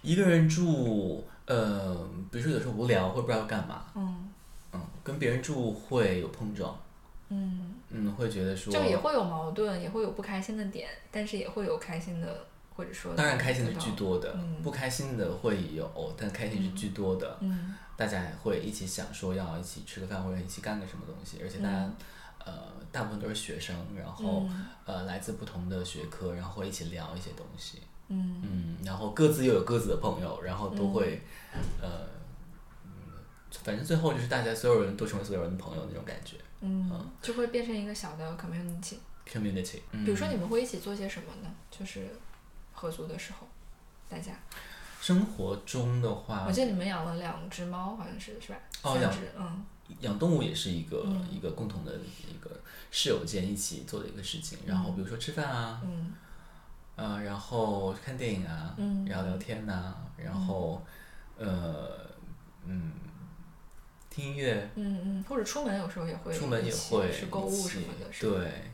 [0.00, 4.30] 一个人住，呃，比如说有时候无聊会不知道干嘛，嗯
[4.72, 6.78] 嗯，跟别人住会有碰撞，
[7.30, 17.38] 嗯，嗯，会觉得说，就也会有矛盾，也会有不开心的点，但是也会有开心的，或者说当然开心的居多的，嗯不开心的会有，但开心是居多的。
[17.40, 21.96] 嗯大家会一起想说要一起吃个饭或者一起干个什么东西，而且大家、嗯
[22.48, 31.20] 呃大部分都是学生，然后、嗯呃来自不同的学科，然后会一起聊一些东西，嗯嗯，然后各自又有各自的朋友，然后都会、
[31.82, 31.88] 呃
[32.84, 32.90] 嗯，
[33.64, 36.90] 反正最后就是大家所有人都成为所有人的朋友那种感觉嗯，
[37.20, 38.96] 就会变成一个小的 community。
[39.30, 39.80] ，community。
[39.92, 41.50] 嗯、比如说你们会一起做些什么呢？
[41.70, 42.08] 就是
[42.72, 43.46] 合租的时候，
[44.08, 44.32] 大家，
[45.00, 48.58] 生活中的话我，记得你们养了两只猫，好像是是吧？
[48.82, 49.64] 哦两三只，嗯
[50.00, 51.26] 养动物也是一个、嗯。
[51.30, 52.60] 一个共同的一个
[52.90, 54.58] 室友间一起做的一个事情。
[54.66, 56.12] 然后比如说吃饭啊，嗯。
[56.96, 59.04] 呃，然后看电影啊，嗯。
[59.06, 60.82] 然后聊天呐、然后
[61.36, 62.06] 呃
[62.66, 62.92] 嗯
[64.10, 68.72] 听音乐，嗯嗯，或者出门有时候也会出门也会是购物什么的，对，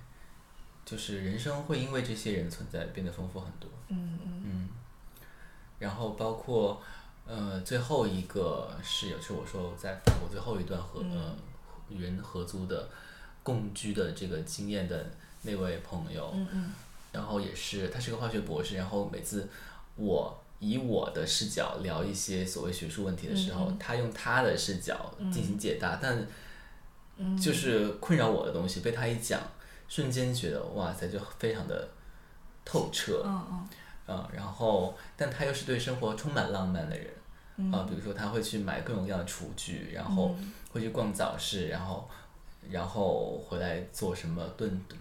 [0.87, 3.69] 就是人生会因为这些人存在变得丰富很多。
[3.89, 4.43] 嗯嗯。
[4.47, 4.69] 嗯，
[5.79, 6.81] 然后包括
[7.27, 11.13] 呃最后一个室友，是我说在法国最后一段合、嗯。
[11.13, 11.35] 呃
[11.91, 12.89] 与人合租的
[13.43, 15.11] 共居的这个经验的
[15.43, 16.73] 那位朋友，嗯嗯。
[17.13, 19.47] 然后也是他是个化学博士，然后每次
[19.97, 26.27] 我以我的视角聊一些所谓学术问题的时候，他用他的视角进行解答，但
[27.19, 29.39] 嗯，就是困扰我的东西被他一讲，
[29.87, 31.87] 瞬间觉得哇塞，就非常的
[32.65, 33.69] 透彻，嗯嗯
[34.07, 37.07] 嗯，然后但他又是对生活充满浪漫的人，
[37.57, 37.73] 嗯。
[37.73, 40.35] 啊、比如说他会去买各种各样的厨具，然后
[40.71, 42.09] 会去逛早市，然后
[42.71, 45.01] 然后回来做什么炖炖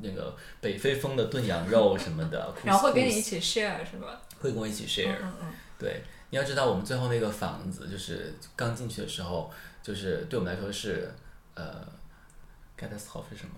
[0.00, 4.20] 那个北非风的炖羊肉什么的， 然后会跟你一起 share 是吧？
[4.40, 5.52] 会跟我一起 share，、嗯嗯。
[5.78, 9.50] 对，你要知道我们最后那个房子就是刚进去的时候，
[9.82, 11.12] 就是对我们来说是
[11.54, 11.86] 呃
[12.78, 13.54] catastrophe 是什么？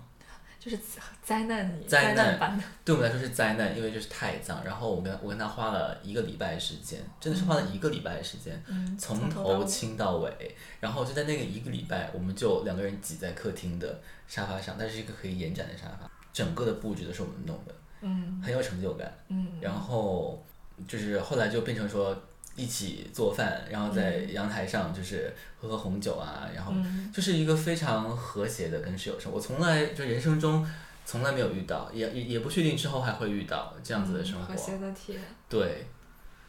[0.69, 0.83] 就是
[1.23, 4.63] 灾难灾难难版的，对我们来说是灾难，因为就是太脏。
[4.65, 10.55] 然后我跟我跟他花了一个礼拜时间，真的是花了一个礼拜的时间，嗯，从头清到尾。
[10.79, 19.11] 然后就在那个一个礼拜，我们就两个人挤在客厅的沙发上，但是一个可以延展的沙发，整个的布置都是我们弄的，嗯很有成就感。
[19.29, 20.45] 嗯然后
[20.87, 22.15] 就是后来就变成说
[22.57, 29.37] 一起做饭，然后在阳台上就是喝喝红酒啊，然后嗯就是一个非常和谐的跟室友生活。
[29.37, 30.67] 我从来就人生中
[31.05, 34.41] 从来没有遇到，也也也不确定之后还会遇到这样子的生活。
[34.41, 35.21] 嗯和谐的体验。
[35.47, 35.87] 对，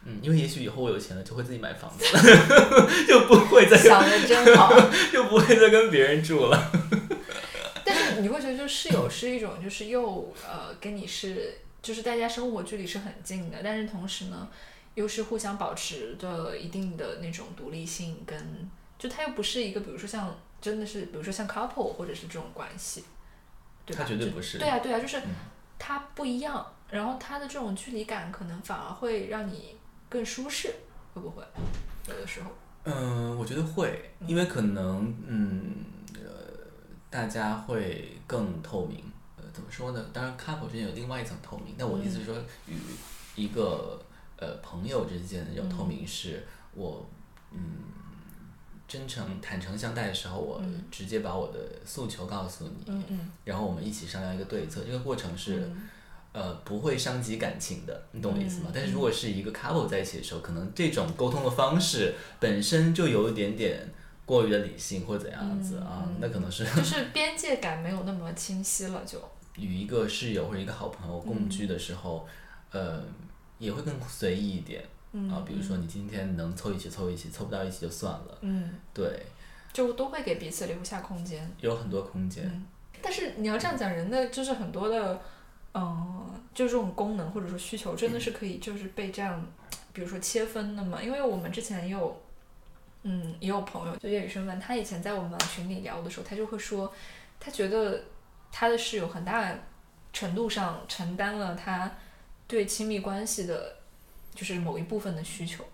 [0.05, 2.05] 嗯，因为也许以后我有钱了，就会自己买房子，
[3.07, 4.73] 就不会再想的真好，
[5.13, 6.73] 就不会再跟别人住了。
[7.85, 14.49] 但是你会觉得，就是室友是一种，就是又呃跟你是，就是大家生活距离是很近的，但是同时呢，
[14.99, 18.69] 又是互相保持着一定的那种独立性跟，
[18.99, 23.05] 就它又不是一个，比如说像真的是，比如说像 couple 或者是这种关系，
[23.87, 24.03] 对吧？
[24.03, 25.31] 它绝对不是对啊，对啊，就是嗯
[25.79, 29.77] 它不一样，然后它的这种距离感可能反而会让你
[30.09, 30.75] 更舒适，
[31.15, 31.45] 会不会？
[32.09, 32.51] 有的时候，
[32.83, 35.77] 嗯，我觉得会，因为可能嗯
[36.15, 36.31] 呃，
[37.09, 39.01] 大家会更透明。
[39.37, 40.05] 呃，怎么说呢？
[40.13, 42.35] 当然，couple 之间有另外一层透明，但我的意思是说，
[42.67, 42.75] 与
[43.37, 44.03] 一个
[44.39, 47.09] 呃朋友之间的这种透明是，我
[47.53, 47.59] 嗯
[48.87, 50.85] 真诚、坦诚相待的时候，我嗯。
[50.91, 53.31] 直接把我的诉求告诉你，嗯嗯。
[53.45, 54.83] 然后我们一起商量一个对策。
[54.85, 55.71] 这个过程是、
[56.33, 58.67] 呃不会伤及感情的，你懂我意思吗？
[58.69, 63.87] 嗯但是如果是一个 couple 在一起的时候，可能这种沟通的方式本身就有一点点
[64.25, 66.17] 过于的理性或怎样子啊，嗯。
[66.21, 69.19] 那可能是就是边界感没有那么清晰了，就。
[69.57, 72.27] 与一个室友或者一个好朋友共居的时候，
[72.71, 73.03] 呃，
[73.59, 74.85] 也会更随意一点。
[75.31, 78.39] 啊，比如说你今天能凑一起凑一起，凑不到一起就算了。
[78.43, 79.25] 嗯，对，
[79.73, 81.51] 就都会给彼此留下空间。
[81.61, 82.67] 有很多空间。
[83.01, 85.21] 但是你要这样讲，人的就是很多的，
[85.73, 89.45] 嗯、就这种功能或者说需求，真的是可以就是被这样，
[89.95, 91.03] 比如说切分的嘛。
[91.03, 92.21] 因为我们之前也有，
[93.05, 96.93] 嗯，也有朋友，就叶雨生问他以前在我们群里聊的时候，他就会说，
[97.41, 98.05] 他觉得
[98.53, 99.55] 他的室友很大
[100.13, 101.91] 程度上承担了他
[102.49, 103.77] 对亲密关系的，
[104.35, 105.65] 就是某一部分的需求。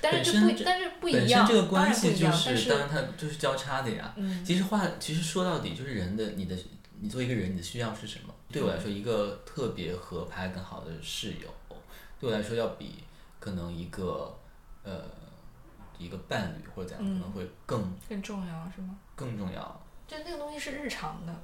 [0.00, 4.12] 但是这不但是不一样，身这个关系就是，当然它就是交叉的呀。
[4.16, 6.56] 嗯其实话，其实说到底就是人的，你的，
[7.00, 8.34] 你作为一个人，你的需要是什么？
[8.50, 11.76] 对我来说，一个特别合拍更好的室友，
[12.18, 13.04] 对我来说要比
[13.38, 14.36] 可能一个
[14.82, 15.04] 呃
[15.98, 18.98] 一个伴侣或者怎样，可能会更更重要是吗？
[19.14, 19.80] 更重要。
[20.06, 21.34] 就那个东西是日常的，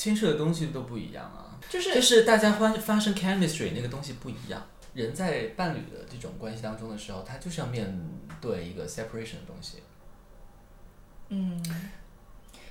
[0.00, 1.60] 牵涉的东西都不一样啊。
[1.68, 4.66] 就是就是大家发发生 chemistry 那个东西不一样。
[4.94, 8.00] 人在伴侣的这种关系当中的时候，他就是要面
[8.40, 9.82] 对一个 separation 的东西。
[11.28, 11.62] 嗯，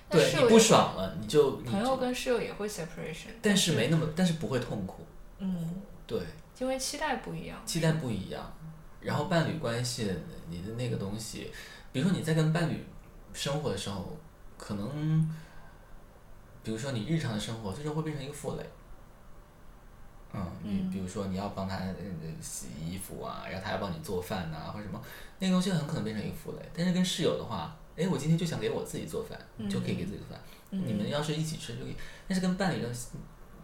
[0.09, 5.05] 对你不爽了，你就你朋友就，跟室友也会 separation，但是没那么，但是不会痛苦。
[5.37, 6.19] 嗯，对，
[6.57, 7.61] 因为期待不一样。
[7.63, 8.51] 期待不一样。
[8.99, 10.11] 然后伴侣关系，
[10.49, 11.49] 你的那个东西，
[11.93, 12.83] 比如说你在跟伴侣
[13.31, 14.17] 生活的时候，
[14.57, 15.33] 可能，
[16.63, 18.65] 比如说你日常的生活，最终会变成一个负累。
[20.31, 21.95] 嗯，你比如说你要帮他呃
[22.39, 25.01] 洗衣服啊，然后他要帮你做饭呐、或者什么，
[25.39, 26.69] 那个东西很可能变成一个负累。
[26.75, 30.39] 但是跟室友的话，哎，我今天就想给我自己做饭，你就可以给自己做饭。
[30.69, 31.95] 你们要是一起吃就可以，
[32.27, 32.87] 但是跟伴侣的，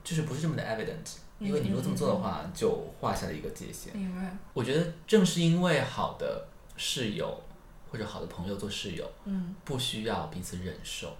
[0.04, 3.96] 就是不是这么的 evident，因为你如果这么做的话，就画下了一个界限。
[3.96, 4.36] 明白。
[4.52, 7.44] 我觉得正是因为好的室友
[7.92, 11.16] 或者好的朋友做室友，嗯不需要彼此忍受，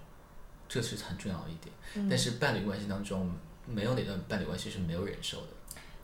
[0.68, 1.74] 这是很重要的一点。
[1.94, 3.30] 嗯但是伴侣关系当中，
[3.66, 5.48] 没有哪段伴侣关系是没有忍受的。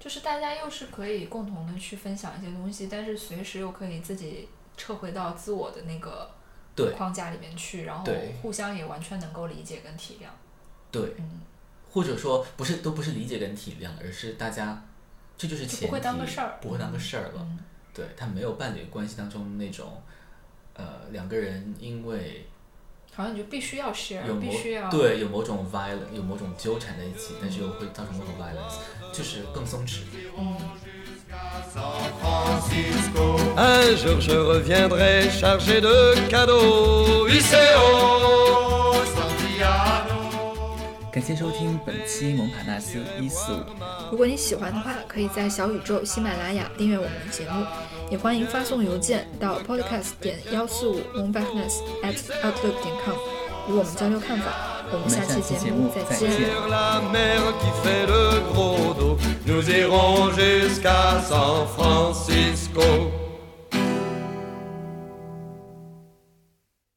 [0.00, 6.28] 就是大家又是可以共同的去分享一些东西，但是随时又可以自己撤回到自我的那个
[6.74, 8.04] 对框架里面去，然后
[8.42, 10.26] 互相也完全能够理解跟体谅。
[10.90, 11.40] 对，嗯
[11.92, 14.82] 或者说不是都不是理解跟体谅，而是大家
[15.38, 17.34] 这就是前提，就不会当个事儿不会当个事儿了。
[17.36, 17.58] 嗯
[17.94, 20.02] 对他没有伴侣关系当中那种，
[20.72, 22.46] 呃，两个人因为
[23.14, 30.00] 好像你就必须要 share，必须要对，有某种 violence，有某种纠缠在一起，但是又会造成某种 violence，就是更松弛。
[30.38, 30.56] 嗯。
[41.12, 43.60] 感谢收听本期蒙卡纳斯一四五。
[44.10, 47.66] 如果你喜欢的话，可以在小宇宙、喜马拉雅订阅我们的节目。
[48.12, 53.14] 也欢迎发送邮件到 podcast 点幺四五 moonbackness at outlook 点 com
[53.66, 54.52] 与我们交流看法。
[54.92, 56.30] 我们下期节目再见。